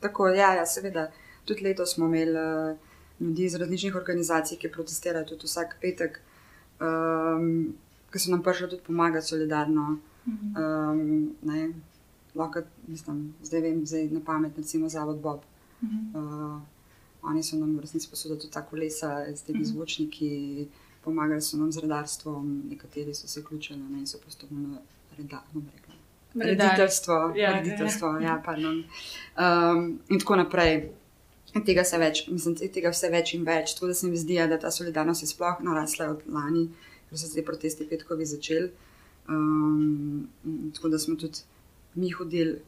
tako 0.00 0.28
ja, 0.28 0.54
ja, 0.54 0.66
seveda. 0.66 1.10
Tudi 1.44 1.64
letos 1.64 1.94
smo 1.94 2.06
imeli 2.06 2.36
uh, 2.36 2.76
ljudi 3.20 3.44
iz 3.44 3.54
različnih 3.54 3.94
organizacij, 3.96 4.58
ki 4.58 4.70
protestirajo 4.72 5.26
tudi 5.26 5.48
vsak 5.48 5.76
petek, 5.80 6.20
um, 6.80 7.74
ki 8.12 8.18
so 8.18 8.30
nam 8.30 8.42
prišli 8.42 8.70
tudi 8.70 8.82
pomagati 8.86 9.26
solidarno. 9.26 9.98
Um, 10.26 11.00
ne, 11.42 11.72
lahko, 12.34 12.62
mislim, 12.86 13.34
zdaj 13.42 13.60
vem, 13.60 13.86
zdaj 13.86 14.08
na 14.10 14.20
pamet, 14.20 14.58
recimo 14.58 14.88
Zavod 14.88 15.20
Bob. 15.20 15.40
Uh, 15.82 16.60
oni 17.22 17.42
so 17.42 17.56
nam 17.56 17.76
v 17.76 17.80
resnici 17.80 18.08
posodili 18.10 18.40
tudi 18.40 18.52
ta 18.52 18.62
kolesa 18.62 19.24
z 19.34 19.42
temi 19.42 19.64
zvočniki, 19.64 20.68
pomagali 21.04 21.42
so 21.42 21.56
nam 21.56 21.72
z 21.72 21.78
redarstvom, 21.78 22.62
nekateri 22.70 23.14
so 23.14 23.28
se 23.28 23.40
vključili 23.40 23.78
ne, 23.78 23.98
in 23.98 24.06
so 24.06 24.18
prostovoljno 24.18 24.78
reda, 25.18 25.42
no, 25.52 25.60
bom 25.60 25.68
rekla, 25.76 25.94
Rediteljstvo, 26.34 27.32
Ja, 27.36 27.52
rediteljstvo, 27.52 28.18
ja, 28.18 28.42
pardon. 28.44 28.84
Um, 29.36 29.98
in 30.08 30.18
tako 30.18 30.36
naprej. 30.36 30.90
In 31.54 31.64
Tega, 31.66 31.82
več, 31.98 32.28
mislim, 32.28 32.54
te- 32.54 32.68
tega 32.70 32.92
vse 32.94 33.08
več 33.10 33.32
in 33.34 33.42
več. 33.44 33.72
Tako 33.74 33.88
da 33.90 33.94
se 33.94 34.06
mi 34.06 34.16
zdi, 34.16 34.36
ja, 34.38 34.46
da 34.46 34.58
ta 34.58 34.70
solidarnost 34.70 35.24
je 35.24 35.26
sploh 35.32 35.58
narasla 35.66 36.06
od 36.12 36.20
lani, 36.30 36.68
ko 37.10 37.16
so 37.16 37.26
se 37.26 37.34
ti 37.34 37.44
protesti 37.46 37.86
petkovi 37.88 38.26
začeli. 38.26 38.70
Um, 39.28 40.28
tako 40.74 40.88
da 40.88 40.98
smo 40.98 41.16
tudi 41.16 41.38
mi 41.94 42.10
hodili. 42.10 42.58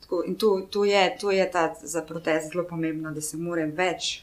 Tako, 0.00 0.22
in 0.26 0.34
to, 0.34 0.66
to, 0.70 0.84
je, 0.84 1.16
to 1.20 1.30
je 1.30 1.50
ta 1.50 1.74
za 1.82 2.02
protest 2.02 2.52
zelo 2.52 2.64
pomembno, 2.68 3.12
da 3.12 3.20
se 3.20 3.36
more 3.36 3.66
več, 3.66 4.22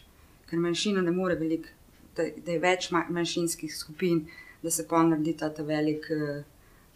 ker 0.49 0.59
manjšina 0.59 1.01
ne 1.01 1.11
more 1.11 1.35
veliko, 1.35 1.69
da, 2.17 2.25
da 2.45 2.51
je 2.51 2.59
več 2.59 2.91
ma- 2.91 3.05
manjšinskih 3.09 3.75
skupin, 3.75 4.25
da 4.63 4.71
se 4.73 4.87
pa 4.87 5.03
naredi 5.03 5.37
ta, 5.37 5.49
ta 5.53 5.63
velik. 5.63 6.09
Uh, 6.11 6.45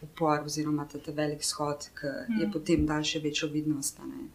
upor, 0.01 0.41
oziroma 0.45 0.87
ta, 0.91 0.99
ta 0.99 1.11
velik 1.11 1.43
shod, 1.43 1.89
ki 1.99 2.07
mm. 2.07 2.39
je 2.41 2.51
potem 2.53 2.85
dal 2.89 3.03
še 3.05 3.21
večjo 3.21 3.49
vidnost. 3.53 3.99
ne. 4.05 4.29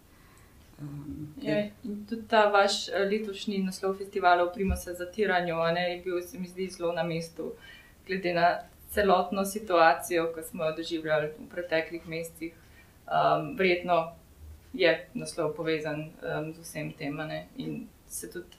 Um, 0.83 1.33
Ja, 1.43 1.63
in 1.85 2.05
tudi 2.09 2.27
ta 2.29 2.47
vaš 2.53 2.89
eh, 2.89 3.07
letošnji 3.11 3.63
naslov 3.65 3.97
festivala 3.99 4.45
v 4.45 4.53
Primosa 4.55 4.95
zatiranju 4.95 5.57
ne, 5.75 5.87
je 5.91 6.03
bil, 6.05 6.21
se 6.23 6.39
mi 6.39 6.49
zdi, 6.49 6.69
zelo 6.71 6.93
na 6.93 7.03
mestu, 7.03 7.53
glede 8.07 8.35
na 8.35 8.59
celotno 8.91 9.45
situacijo, 9.45 10.33
ki 10.35 10.43
smo 10.43 10.65
jo 10.65 10.77
doživljali 10.77 11.27
v 11.39 11.49
preteklih 11.51 12.09
mesecih. 12.09 12.53
Um, 13.07 13.57
verjetno 13.59 14.13
je 14.73 15.09
naslov 15.15 15.55
povezan 15.55 16.01
um, 16.01 16.55
z 16.55 16.63
vsem 16.63 16.93
tem. 16.93 17.19
In 17.57 17.89
se 18.09 18.31
tudi, 18.33 18.57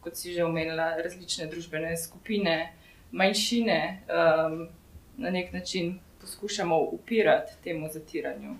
kot 0.00 0.16
si 0.16 0.32
že 0.32 0.44
omenila, 0.44 0.96
različne 1.02 1.46
družbene 1.46 1.96
skupine, 1.96 2.72
manjšine 3.12 3.80
um, 4.08 4.68
na 5.16 5.30
nek 5.30 5.52
način 5.52 5.98
poskušamo 6.20 6.78
upirati 6.78 7.52
temu 7.64 7.88
zatiranju. 7.92 8.56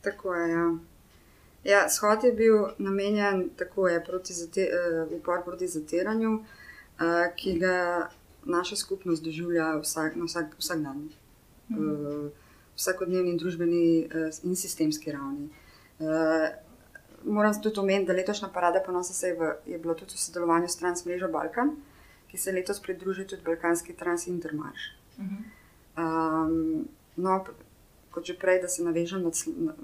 Tako 0.00 0.34
je. 0.34 0.50
Ja. 0.52 0.66
Ja, 1.64 1.88
shod 1.88 2.24
je 2.24 2.32
bil 2.32 2.66
namenjen 2.78 3.50
tako 3.56 3.88
je 3.88 4.04
proti 4.04 4.32
zate, 4.32 4.68
uh, 4.68 5.12
upor 5.12 5.44
proti 5.44 5.66
zatiranju, 5.66 6.30
uh, 6.34 7.34
ki 7.36 7.58
ga 7.58 8.08
naša 8.44 8.76
skupnost 8.76 9.24
doživlja 9.24 9.76
vsak, 9.82 10.16
na 10.16 10.24
vsak, 10.24 10.56
vsak 10.58 10.82
dan. 10.82 11.08
Uh, 11.70 12.30
vsakodnevni 12.76 13.38
družbeni 13.38 13.84
uh, 14.04 14.28
in 14.44 14.56
sistemski 14.56 15.12
ravni. 15.12 15.48
Uh, 15.98 16.48
moram 17.24 17.54
tudi 17.62 17.80
omeniti, 17.80 18.06
da 18.06 18.16
letošnja 18.16 18.48
parada 18.54 18.82
ponosa 18.86 19.14
se 19.14 19.28
je, 19.28 19.34
v, 19.34 19.52
je 19.66 19.78
bila 19.78 19.94
tudi 19.94 20.14
v 20.14 20.20
sodelovanju 20.20 20.68
s 20.68 20.76
Transmrežo 20.76 21.28
Balkan, 21.28 21.76
ki 22.28 22.38
se 22.38 22.52
letos 22.52 22.82
pridruži 22.82 23.26
tudi 23.26 23.42
Balkanski 23.46 23.96
Transintermarš. 23.96 24.90
Mhm. 25.18 25.44
Um, 25.96 26.88
no, 27.16 27.44
kot 28.10 28.26
že 28.26 28.34
prej, 28.38 28.60
da 28.62 28.68
se 28.68 28.82
navežem 28.82 29.22
nad, 29.22 29.34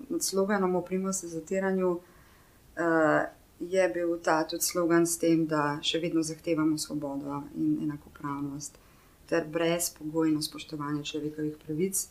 nad 0.08 0.22
sloganom 0.22 0.74
o 0.76 0.82
primosu 0.82 1.28
zatiranju, 1.28 1.90
uh, 1.90 3.22
je 3.60 3.88
bil 3.88 4.18
ta 4.22 4.44
tudi 4.44 4.62
slogan 4.64 5.06
s 5.06 5.18
tem, 5.18 5.44
da 5.46 5.78
še 5.84 6.00
vedno 6.00 6.22
zahtevamo 6.24 6.78
svobodo 6.78 7.42
in 7.54 7.76
enakopravnost 7.84 8.78
ter 9.30 9.44
brezpogojno 9.46 10.42
spoštovanje 10.42 11.04
človekovih 11.04 11.58
pravic, 11.64 12.08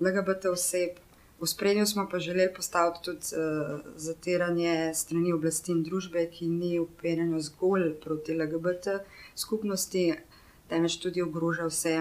LGBT 0.00 0.50
oseb. 0.50 0.96
V 1.38 1.46
spredju 1.46 1.84
smo 1.86 2.08
pa 2.10 2.18
želeli 2.18 2.50
postaviti 2.54 3.04
tudi 3.04 3.26
uh, 3.36 3.80
zatiranje 3.96 4.94
strani 4.94 5.32
oblasti 5.32 5.70
in 5.72 5.84
družbe, 5.86 6.24
ki 6.34 6.48
ni 6.48 6.78
uperjeno 6.82 7.38
zgolj 7.40 7.92
proti 8.02 8.34
LGBT 8.34 8.96
skupnosti, 9.38 10.02
temveč 10.68 10.96
tudi 10.98 11.22
ogroža 11.22 11.68
vse 11.70 11.94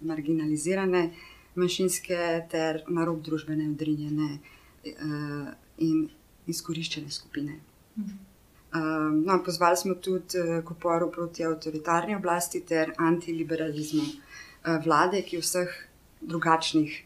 marginalizirane, 0.00 1.06
manjšinske 1.54 2.18
ter 2.52 2.82
na 2.88 3.06
rob 3.08 3.22
družbene 3.24 3.70
odrinjene 3.70 4.28
uh, 4.36 5.48
in 5.78 6.04
izkoriščene 6.46 7.10
skupine. 7.10 7.56
Um, 7.96 9.24
no, 9.24 9.42
pozvali 9.44 9.76
smo 9.76 9.94
tudi 9.94 10.38
uh, 10.38 10.64
k 10.64 10.70
uporu 10.70 11.10
proti 11.10 11.44
avtoritarni 11.44 12.16
oblasti 12.16 12.60
ter 12.60 12.92
antiliberalizmu 12.98 14.02
uh, 14.02 14.84
vlade, 14.84 15.22
ki 15.22 15.40
vseh 15.40 15.72
drugačnih 16.20 16.98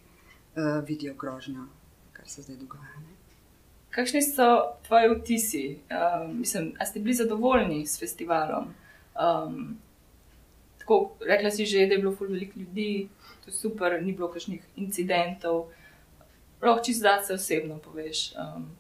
uh, 0.56 0.80
vidijo 0.86 1.14
grožnjo, 1.14 1.66
kar 2.12 2.28
se 2.28 2.42
zdaj 2.42 2.56
dogaja. 2.56 2.96
Ne? 3.04 3.14
Kakšni 3.90 4.22
so 4.22 4.48
tvoji 4.86 5.14
vtisi? 5.14 5.64
Um, 5.90 6.38
mislim, 6.38 6.72
a 6.78 6.86
ste 6.86 7.00
bili 7.00 7.14
zadovoljni 7.14 7.86
s 7.86 7.98
festivalom? 8.00 8.72
Um, 9.14 9.78
tako, 10.78 11.12
rekla 11.26 11.50
si 11.50 11.66
že, 11.66 11.86
da 11.86 11.94
je 11.94 11.98
bilo 11.98 12.16
veliko 12.20 12.58
ljudi, 12.58 13.08
to 13.44 13.50
je 13.50 13.54
super, 13.54 14.02
ni 14.02 14.12
bilo 14.12 14.30
kakšnih 14.32 14.62
incidentov. 14.76 15.68
Lahko 16.62 16.84
čisto 16.84 17.02
zase 17.02 17.34
osebno 17.34 17.78
poveš. 17.78 18.32
Um, 18.34 18.70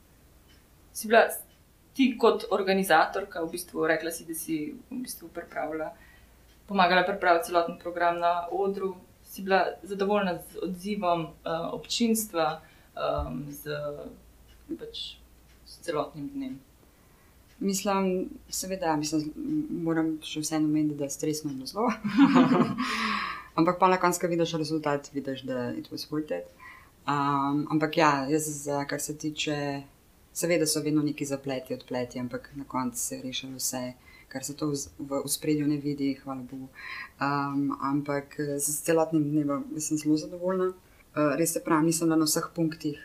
si 0.92 1.08
bila 1.08 1.28
ti 1.94 2.12
kot 2.18 2.44
organizatorka, 2.50 3.42
v 3.44 3.50
bistvu 3.50 3.86
rekla 3.86 4.10
si, 4.10 4.24
da 4.24 4.34
si 4.34 4.56
v 4.90 5.02
bistvu 5.02 5.28
pripravila 5.34 5.90
pomagala 6.70 7.02
pripraviti 7.02 7.50
celoten 7.50 7.78
program 7.82 8.18
na 8.18 8.46
odru. 8.50 8.94
Si 9.24 9.42
bila 9.42 9.66
zadovoljna 9.82 10.38
z 10.38 10.58
odzivom 10.62 11.22
uh, 11.22 11.74
občinstva, 11.74 12.60
um, 12.94 13.42
z, 13.50 13.74
pač, 14.78 15.18
z 15.66 15.74
celotnim 15.82 16.30
dnem? 16.34 16.58
Mislim, 17.58 18.30
seveda, 18.48 18.94
mislim, 18.96 19.32
moram 19.82 20.14
še 20.22 20.44
vseeno 20.44 20.70
meniti, 20.70 20.96
da 20.98 21.10
je 21.10 21.14
stresno 21.14 21.50
in 21.50 21.66
zelo. 21.66 21.90
ampak 23.58 23.78
pa 23.78 23.90
na 23.90 23.98
koncu, 24.00 24.22
ko 24.22 24.30
vidiš 24.30 24.54
rezultat, 24.62 25.10
vidiš, 25.12 25.42
da 25.42 25.74
je 25.74 25.82
to 25.82 25.98
worth 26.10 26.30
it. 26.30 26.46
Um, 27.02 27.66
ampak 27.70 27.98
ja, 27.98 28.12
jaz, 28.30 28.68
kar 28.88 29.00
se 29.00 29.18
tiče, 29.18 29.82
seveda 30.40 30.66
so 30.66 30.82
vedno 30.84 31.02
neki 31.04 31.26
zapleti, 31.28 31.74
odpleti, 31.74 32.20
ampak 32.20 32.50
na 32.56 32.64
koncu 32.64 32.98
se 32.98 33.16
je 33.16 33.22
rešilo 33.22 33.58
vse, 33.58 33.82
kar 34.28 34.44
se 34.44 34.56
to 34.56 34.70
v, 34.70 34.74
v 35.24 35.28
spredju 35.28 35.66
ne 35.68 35.76
vidi, 35.76 36.14
hvala 36.22 36.42
Bogu. 36.50 36.68
Um, 37.20 37.70
ampak 37.82 38.36
z 38.58 38.76
celotnim 38.86 39.24
dnevom 39.30 39.64
sem 39.78 39.98
zelo 39.98 40.16
zadovoljna. 40.16 40.70
Uh, 40.70 41.34
res 41.38 41.52
se 41.56 41.64
pravi, 41.64 41.90
nisem 41.90 42.08
na 42.08 42.18
vseh 42.22 42.46
punktih, 42.54 43.00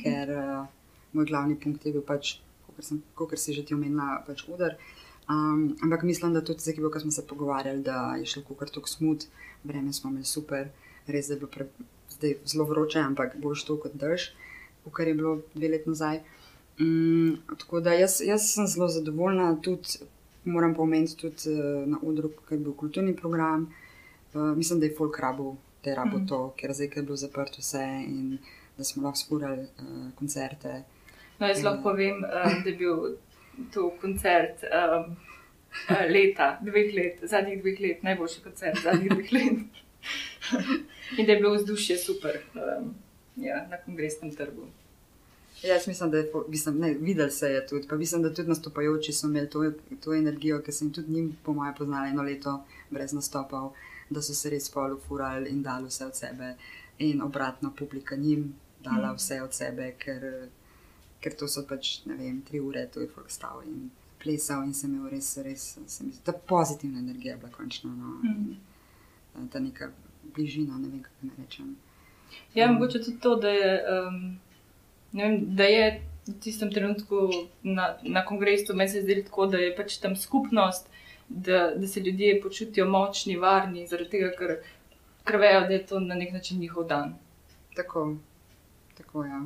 ker 0.00 0.32
uh, 0.32 0.64
moj 1.12 1.28
glavni 1.28 1.58
punkt 1.60 1.84
je 1.86 1.92
bil 1.92 2.04
pač 2.06 2.38
kot 3.14 3.38
si 3.38 3.52
že 3.52 3.64
ti 3.64 3.74
omenila, 3.74 4.22
pač 4.26 4.44
udar. 4.48 4.76
Um, 5.30 5.76
ampak 5.84 6.02
mislim, 6.02 6.32
da 6.34 6.42
tudi 6.42 6.64
z 6.64 6.72
ekipo, 6.72 6.90
ki 6.90 7.04
smo 7.04 7.10
se 7.10 7.26
pogovarjali, 7.26 7.82
da 7.82 8.16
je 8.18 8.26
šlo 8.26 8.56
kar 8.58 8.68
tako 8.68 8.88
smut, 8.88 9.28
vreme 9.64 9.92
smo 9.92 10.10
imeli 10.10 10.24
super, 10.24 10.70
res 11.06 11.30
je 11.30 11.36
bilo 11.36 11.50
pre, 11.52 11.68
zdaj 12.16 12.38
zelo 12.44 12.64
vroče, 12.64 12.98
ampak 13.00 13.36
boš 13.38 13.64
to 13.68 13.78
kot 13.78 13.94
drž, 13.94 14.32
kar 14.90 15.08
je 15.08 15.14
bilo 15.14 15.40
dve 15.54 15.68
leti 15.68 15.92
nazaj. 15.92 16.22
Um, 16.80 17.38
tako 17.58 17.80
da 17.80 17.92
jaz, 17.92 18.20
jaz 18.24 18.46
sem 18.54 18.66
zelo 18.66 18.88
zadovoljna, 18.88 19.56
tudi 19.62 19.88
moram 20.44 20.74
pomeniti 20.74 21.16
tudi 21.16 21.50
uh, 21.50 21.88
na 21.88 21.98
udru, 22.02 22.30
ker 22.48 22.58
je 22.58 22.64
bil 22.64 22.74
kulturni 22.74 23.16
program. 23.16 23.68
Uh, 24.34 24.56
mislim, 24.56 24.80
da 24.80 24.86
je 24.86 24.94
folk 24.96 25.18
rabo, 25.20 25.56
da 25.84 25.90
je 25.90 25.96
rabo 25.96 26.18
mm 26.18 26.26
to, 26.26 26.54
ker 26.56 26.72
zdaj 26.72 26.88
je 26.96 27.02
bilo 27.02 27.16
zaprto 27.16 27.60
vse 27.60 27.84
in 28.06 28.38
da 28.78 28.84
smo 28.84 29.02
lahko 29.02 29.18
spurali 29.18 29.62
uh, 29.62 30.08
koncerte. 30.18 30.82
No, 31.38 31.46
jaz 31.46 31.62
lahko 31.62 31.82
povem, 31.82 32.24
um, 32.24 32.62
da 32.64 32.70
je 32.70 32.76
bil 32.76 32.96
to 33.74 33.90
koncert 34.00 34.64
um, 34.64 35.16
leta, 36.08 36.58
dveh 36.62 36.94
let, 36.94 37.18
zadnjih 37.22 37.62
dveh 37.62 37.80
let, 37.80 38.02
najboljši 38.02 38.42
koncert 38.42 38.82
zadnjih 38.82 39.10
dveh 39.10 39.32
let. 39.32 39.82
In 41.18 41.26
da 41.26 41.32
je 41.32 41.38
bilo 41.38 41.54
vzdušje 41.54 41.96
super 41.98 42.38
um, 42.54 42.94
ja, 43.36 43.66
na 43.70 43.76
kongresnem 43.84 44.34
trgu. 44.34 44.66
Ja, 45.62 45.74
jaz 45.74 45.86
mislim, 45.86 46.10
da 46.10 46.18
je 46.18 46.30
mislim, 46.48 46.78
ne, 46.78 46.94
videl 46.94 47.30
se 47.30 47.46
je 47.46 47.66
tudi, 47.66 47.88
pa 47.88 47.96
mislim, 47.96 48.22
da 48.22 48.34
tudi 48.34 48.48
nastopajoči 48.48 49.12
so 49.12 49.26
imeli 49.26 49.50
to, 49.50 49.72
to 50.04 50.14
energijo, 50.14 50.62
ki 50.62 50.72
sem 50.72 50.92
tudi 50.92 51.12
njim, 51.12 51.36
po 51.42 51.52
mojem, 51.52 51.74
poznala 51.78 52.06
eno 52.06 52.22
leto 52.22 52.64
brez 52.90 53.12
nastopov, 53.12 53.72
da 54.10 54.22
so 54.22 54.34
se 54.34 54.50
res 54.50 54.70
polu 54.70 54.98
furali 55.08 55.50
in 55.50 55.62
dali 55.62 55.86
vse 55.86 56.06
od 56.06 56.16
sebe, 56.16 56.54
in 56.98 57.22
obratno 57.22 57.72
publika 57.78 58.16
njim 58.16 58.54
dala 58.84 59.12
mm. 59.12 59.16
vse 59.16 59.42
od 59.42 59.54
sebe, 59.54 59.94
ker 59.98 60.48
ker 61.22 61.36
to 61.38 61.48
so 61.48 61.62
pač, 61.68 62.00
ne 62.10 62.16
vem, 62.18 62.40
tri 62.46 62.60
ure, 62.60 62.82
to 62.90 63.00
je 63.00 63.08
folk 63.14 63.30
stal 63.30 63.62
in 63.66 63.90
plesal 64.22 64.64
in 64.66 64.74
sem 64.74 64.90
imel 64.90 65.10
res, 65.14 65.30
res, 65.46 65.66
sem 65.86 66.08
mislil, 66.08 66.24
da 66.26 66.34
pozitivna 66.34 66.98
energija 67.02 67.38
bila 67.38 67.50
končno, 67.54 67.90
no, 67.94 68.18
mm. 68.26 69.48
ta 69.52 69.62
neka 69.62 69.90
bližina, 70.34 70.78
ne 70.78 70.90
vem, 70.90 71.02
kako 71.06 71.30
ne 71.30 71.38
rečem. 71.38 71.74
Ja, 72.54 72.68
um, 72.68 72.76
mogoče 72.76 73.02
tudi 73.04 73.20
to, 73.22 73.36
da 73.42 73.54
je, 73.54 73.72
um, 73.94 74.18
vem, 75.12 75.38
da 75.56 75.64
je 75.64 75.86
v 76.26 76.34
tistem 76.40 76.70
trenutku 76.70 77.28
na, 77.62 77.96
na 78.02 78.24
kongresu, 78.24 78.74
meni 78.74 78.90
se 78.90 79.02
zdi 79.02 79.22
tako, 79.24 79.46
da 79.46 79.58
je 79.58 79.72
pač 79.76 79.96
tam 80.02 80.16
skupnost, 80.16 80.88
da, 81.28 81.72
da 81.76 81.86
se 81.86 82.00
ljudje 82.00 82.40
počutijo 82.42 82.86
močni, 82.88 83.36
varni, 83.36 83.86
zaradi 83.86 84.10
tega, 84.10 84.30
ker, 84.38 84.56
ker 85.24 85.40
vejo, 85.40 85.64
da 85.66 85.74
je 85.74 85.86
to 85.86 86.00
na 86.00 86.14
nek 86.14 86.32
način 86.32 86.60
njihov 86.60 86.86
dan. 86.86 87.16
Tako, 87.76 88.14
tako 88.98 89.24
ja. 89.24 89.42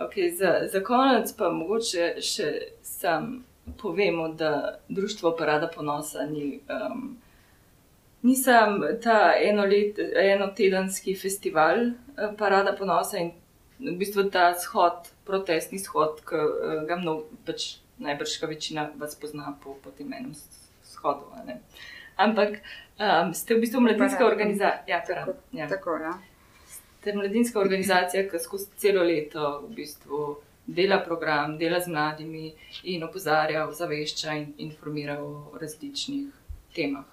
Okay, 0.00 0.36
za, 0.36 0.68
za 0.72 0.80
konec 0.80 1.32
pa 1.36 1.50
mogoče 1.52 2.14
še 2.24 2.50
sam 2.82 3.42
povemo, 3.78 4.28
da 4.28 4.78
Društvo 4.88 5.34
Parada 5.38 5.68
Ponosa 5.68 6.24
ni, 6.26 6.60
um, 6.72 7.18
ni 8.22 8.36
sam 8.36 8.80
ta 9.02 9.34
enolet, 9.44 9.98
enotedenski 10.16 11.14
festival 11.14 11.84
uh, 11.86 12.32
Parada 12.38 12.72
Ponosa 12.78 13.18
in 13.18 13.30
v 13.80 13.96
bistvu 14.00 14.28
ta 14.30 14.52
shod, 14.54 15.10
protestni 15.26 15.80
shod, 15.82 16.20
ki 16.28 16.40
uh, 16.40 16.82
ga 16.88 17.00
mnogo, 17.00 17.28
pač 17.48 17.80
najbrž 18.00 18.38
ka 18.40 18.48
večina 18.50 18.90
vas 19.00 19.16
pozna 19.16 19.56
po, 19.64 19.76
po 19.84 19.92
tem 19.96 20.12
enem 20.12 20.32
shodu. 20.84 21.28
Ampak 22.20 22.60
um, 23.00 23.32
ste 23.36 23.56
v 23.56 23.64
bistvu 23.64 23.80
mladinska 23.84 24.26
organizacija. 24.26 24.84
Ja, 24.88 25.00
tako, 25.04 25.36
ja. 25.56 25.68
tako, 25.68 25.96
ja 26.00 26.18
ter 27.00 27.16
mladinska 27.16 27.60
organizacija, 27.60 28.28
ki 28.28 28.38
skozi 28.38 28.66
celo 28.76 29.04
leto 29.04 29.60
v 29.64 29.74
bistvu 29.74 30.20
dela 30.66 31.00
program, 31.04 31.56
dela 31.58 31.80
z 31.80 31.88
mladimi 31.88 32.52
in 32.84 33.04
opozarja, 33.04 33.66
ozavešča 33.68 34.36
in 34.36 34.52
informira 34.68 35.18
o 35.24 35.56
različnih 35.60 36.28
temah, 36.76 37.08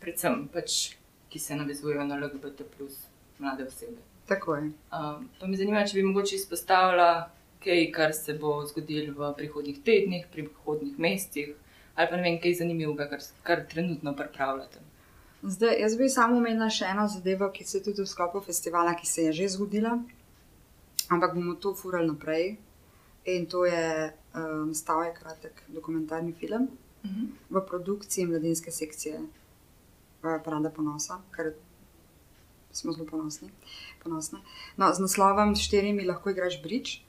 predvsem 0.00 0.46
pač, 0.52 0.94
ki 1.28 1.38
se 1.38 1.56
navezujejo 1.56 2.04
na 2.04 2.20
LGBT, 2.20 2.68
mlade 3.38 3.66
osebe. 3.66 4.11
Tako 4.26 4.56
je. 4.56 4.62
Um, 4.62 5.28
pa 5.40 5.46
me 5.46 5.56
zanima, 5.56 5.86
če 5.86 5.98
bi 5.98 6.06
mogoče 6.06 6.36
izpostavila 6.36 7.30
kaj, 7.64 7.90
kar 7.94 8.14
se 8.14 8.34
bo 8.38 8.60
zgodilo 8.66 9.14
v 9.18 9.34
prihodnih 9.36 9.82
tednih, 9.84 10.26
prihodnih 10.32 10.98
mesecih, 10.98 11.52
ali 11.94 12.08
pa 12.10 12.16
ne 12.16 12.22
vem, 12.22 12.38
kaj 12.42 12.58
zanimivega, 12.62 13.08
kar, 13.10 13.22
kar 13.46 13.66
trenutno 13.70 14.14
pripravljate. 14.16 14.82
Zdaj, 15.42 15.80
jaz 15.80 15.96
bi 15.98 16.08
samo 16.08 16.38
omenila 16.38 16.68
še 16.70 16.86
eno 16.86 17.08
zadevo, 17.10 17.48
ki 17.50 17.64
se 17.66 17.78
je 17.78 17.86
tudi 17.88 18.04
v 18.04 18.10
sklopu 18.10 18.40
festivala, 18.46 18.94
ki 18.94 19.08
se 19.10 19.26
je 19.26 19.32
že 19.40 19.48
zgodila, 19.56 19.96
ampak 21.10 21.34
bomo 21.34 21.56
to 21.58 21.74
furali 21.74 22.06
naprej. 22.06 22.54
In 23.26 23.46
to 23.46 23.64
je 23.66 24.12
um, 24.34 24.70
je 24.72 25.12
kratek 25.14 25.62
dokumentarni 25.68 26.32
film 26.32 26.62
uh 27.04 27.10
mhm. 27.10 27.26
-huh. 27.26 27.60
v 27.62 27.66
produkciji 27.66 28.26
mladinske 28.26 28.70
sekcije 28.70 29.20
Prada 30.20 30.70
Ponosa, 30.70 31.20
kar 31.30 31.52
smo 32.72 32.92
zelo 32.92 33.06
ponosni. 33.06 33.50
ponosni. 34.02 34.38
No, 34.76 34.94
z 34.94 34.98
naslovom 34.98 35.56
štirimi 35.56 36.04
lahko 36.04 36.30
igraš 36.30 36.62
brič. 36.62 37.00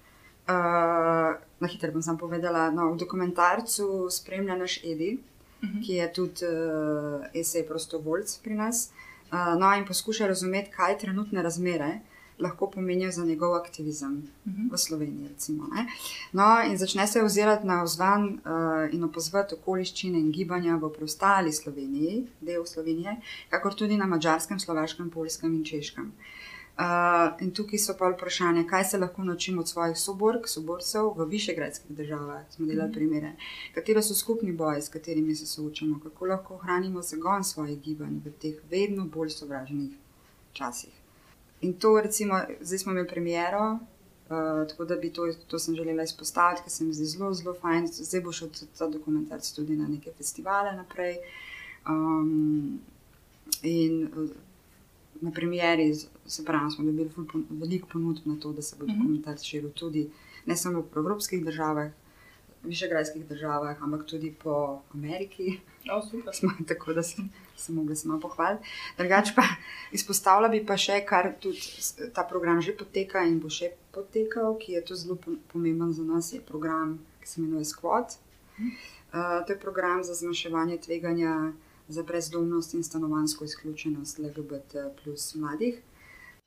Uh, 0.43 1.39
na 1.60 1.67
hitro 1.71 1.91
bom 1.91 2.02
sam 2.02 2.17
povedala. 2.17 2.71
No, 2.71 2.91
v 2.93 2.97
dokumentarcu 2.97 4.10
spremlja 4.12 4.56
naš 4.56 4.84
Edi. 4.84 5.19
-hmm. 5.63 5.86
ki 5.86 5.93
je 5.93 6.13
tudi 6.13 6.45
uh, 6.45 7.26
esej 7.34 7.67
prostovoljc 7.67 8.38
pri 8.43 8.56
nas. 8.56 8.89
Uh, 9.32 9.60
no, 9.60 9.73
in 9.76 9.86
poskuša 9.86 10.28
razumeti, 10.28 10.71
kaj 10.71 10.97
trenutne 10.97 11.41
razmere 11.41 11.99
lahko 12.43 12.69
pomenijo 12.71 13.12
za 13.12 13.25
njegov 13.25 13.56
aktivizem 13.56 14.13
uh 14.13 14.51
mhm. 14.51 14.62
-huh. 14.62 14.73
v 14.73 14.77
Sloveniji. 14.77 15.27
Recimo, 15.27 15.67
no, 16.32 16.47
in 16.69 16.77
začne 16.77 17.08
se 17.08 17.23
ozirati 17.23 17.67
na 17.67 17.84
vzven 17.84 18.23
uh, 18.23 18.93
in 18.93 19.03
opozvati 19.03 19.56
okoliščine 19.56 20.19
in 20.19 20.32
gibanja 20.32 20.75
v 20.75 20.89
preostali 20.93 21.53
Sloveniji, 21.53 22.27
del 22.41 22.65
Slovenije, 22.65 23.15
kakor 23.49 23.75
tudi 23.75 23.97
na 23.97 24.06
mačarskem, 24.06 24.60
slovaškem, 24.60 25.10
polskem 25.10 25.56
in 25.56 25.63
češkem. 25.65 26.12
Uh, 26.77 27.41
in 27.41 27.51
tukaj 27.53 27.79
so 27.79 27.93
pa 27.97 28.08
vprašanje, 28.10 28.63
kaj 28.67 28.84
se 28.84 28.97
lahko 28.97 29.23
naučimo 29.23 29.62
od 29.62 29.69
svojih 29.69 29.97
sobork, 29.97 30.47
soborcev 30.49 31.12
v 31.17 31.27
višegradskih 31.29 31.91
državah. 31.91 32.41
Smo 32.49 32.65
delali 32.65 32.89
mm. 32.89 32.93
primere, 32.93 33.36
kateri 33.75 34.01
so 34.03 34.15
skupni 34.17 34.51
boji, 34.51 34.82
s 34.82 34.89
katerimi 34.89 35.36
se 35.36 35.45
soočamo, 35.45 35.99
kako 36.03 36.25
lahko 36.25 36.56
ohranimo 36.56 37.01
zagon 37.01 37.43
svojih 37.43 37.79
gibanj 37.82 38.17
v 38.25 38.34
teh 38.41 38.56
vedno 38.71 39.06
bolj 39.06 39.29
sovražnih 39.29 39.93
časih. 40.53 41.03
In 41.63 41.73
to, 41.80 41.95
recimo, 42.02 42.39
zdaj 42.62 42.80
smo 42.80 42.91
imeli 42.91 43.08
premiero, 43.08 43.65
uh, 43.73 44.67
tako 44.69 44.86
da 44.86 44.95
bi 44.95 45.13
to, 45.13 45.28
to 45.47 45.60
sem 45.60 45.76
želela 45.76 46.04
izpostaviti, 46.04 46.63
ker 46.63 46.71
se 46.71 46.84
mi 46.84 46.93
zdi 46.93 47.06
zelo, 47.06 47.34
zelo 47.34 47.54
fajn. 47.62 47.88
Zdaj 47.88 48.21
bo 48.21 48.32
šel 48.32 48.49
ta 48.78 48.88
dokumentarc 48.88 49.52
tudi 49.56 49.78
na 49.80 49.88
neke 49.88 50.12
festivale 50.17 50.76
naprej. 50.76 51.17
Um, 51.88 52.80
in, 53.62 54.10
na 55.21 55.32
premjeri, 55.32 55.93
se 56.26 56.45
pravi, 56.45 56.71
smo 56.71 56.86
dobili 56.86 57.10
veliko 57.49 57.88
ponudb 57.88 58.28
na 58.28 58.36
to, 58.39 58.54
da 58.54 58.62
se 58.62 58.76
bo 58.80 58.86
mhm. 58.86 58.97
dokumentarc 58.97 59.43
širil 59.43 59.71
tudi 59.71 60.10
ne 60.45 60.56
samo 60.56 60.82
po 60.82 60.99
evropskih 60.99 61.45
državah, 61.45 61.91
višegrajskih 62.63 63.26
državah, 63.28 63.82
ampak 63.84 64.06
tudi 64.08 64.34
po 64.43 64.82
Ameriki. 64.93 65.60
Oh, 65.91 66.04
smo, 66.34 66.49
tako 66.67 66.93
da 66.93 67.04
sem 67.04 67.30
se 67.58 67.73
mogla 67.73 67.95
samo 67.95 68.19
pohvaliti. 68.19 68.67
Drugač 68.97 69.34
pa 69.36 69.43
izpostavila 69.91 70.47
bi 70.49 70.63
pa 70.65 70.78
še, 70.78 71.02
kar 71.06 71.34
tudi 71.43 71.60
ta 72.15 72.23
program 72.23 72.62
že 72.62 72.76
poteka 72.78 73.26
in 73.28 73.39
bo 73.43 73.52
še 73.52 73.73
potekal, 73.91 74.56
ki 74.60 74.78
je 74.78 74.86
to 74.88 74.95
zelo 74.95 75.17
pomemben 75.52 75.93
za 75.93 76.04
nas, 76.08 76.32
je 76.34 76.41
program, 76.41 76.97
ki 77.19 77.28
se 77.28 77.41
imenuje 77.41 77.65
Squad. 77.65 78.15
Uh, 79.13 79.43
to 79.45 79.54
je 79.54 79.60
program 79.60 80.04
za 80.04 80.15
zmanjševanje 80.15 80.78
tveganja 80.88 81.54
za 81.88 82.04
brezdomnost 82.04 82.73
in 82.73 82.84
stanovansko 82.84 83.45
izključenost 83.45 84.19
LGBT 84.19 84.88
plus 85.04 85.36
mladih. 85.36 85.82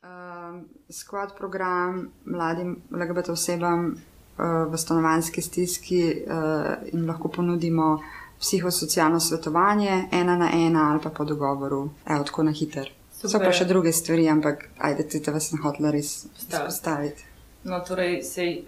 Uh, 0.02 0.62
skvad 0.88 1.37
program 1.37 2.11
mladim 2.24 2.76
LGBT 2.90 3.29
osebam 3.29 3.96
v 4.38 4.79
stanovanski 4.79 5.42
stiski 5.42 6.03
uh, 6.12 6.75
in 6.92 7.07
lahko 7.09 7.29
ponudimo 7.29 8.03
psihosocialno 8.40 9.20
svetovanje, 9.20 10.09
ena 10.12 10.37
na 10.37 10.51
ena 10.53 10.90
ali 10.90 11.01
pa 11.03 11.11
po 11.11 11.25
dogovoru, 11.25 11.88
evo, 12.07 12.25
tako 12.25 12.42
na 12.42 12.53
hiter. 12.53 12.90
So 13.16 13.40
pa 13.40 13.49
še 13.53 13.64
druge 13.64 13.92
stvari, 13.96 14.29
ampak 14.29 14.68
ajde, 14.79 15.09
ti 15.09 15.22
te 15.25 15.33
vas 15.33 15.49
na 15.55 15.62
hotla 15.64 15.90
res 15.90 16.27
postaviti. 16.53 17.25
No, 17.66 17.81
torej, 17.81 18.20
sej, 18.22 18.61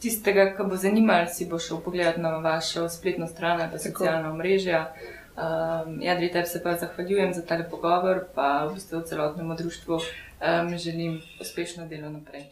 tistega, 0.00 0.48
ki 0.56 0.66
bo 0.66 0.78
zanimal, 0.80 1.28
si 1.30 1.46
bo 1.46 1.60
šel 1.60 1.82
pogledat 1.84 2.16
na 2.18 2.38
vašo 2.42 2.88
spletno 2.90 3.28
stran 3.28 3.60
ali 3.60 3.78
socialna 3.78 4.32
mreža. 4.34 4.86
Um, 5.40 6.00
Jadri, 6.02 6.32
tebi 6.32 6.48
se 6.48 6.62
pa 6.62 6.74
zahvaljujem 6.80 7.34
za 7.36 7.44
tale 7.46 7.68
pogovor, 7.70 8.24
pa 8.34 8.66
v 8.66 8.74
bistvu 8.74 9.04
celotnemu 9.08 9.56
društvu 9.56 10.00
um, 10.00 10.74
želim 10.78 11.20
uspešno 11.40 11.86
delo 11.88 12.10
naprej. 12.10 12.48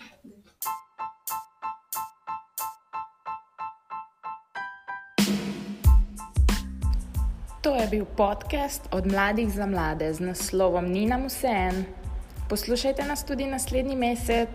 To 7.69 7.75
je 7.75 7.87
bil 7.87 8.05
podcast 8.05 8.89
od 8.91 9.07
mladih 9.07 9.51
za 9.53 9.67
mlade 9.67 10.15
z 10.15 10.21
naslovom 10.21 10.89
Nina 10.89 11.19
Musen. 11.19 11.85
Poslušajte 12.49 13.05
nas 13.05 13.25
tudi 13.25 13.45
naslednji 13.45 13.97
mesec. 13.97 14.49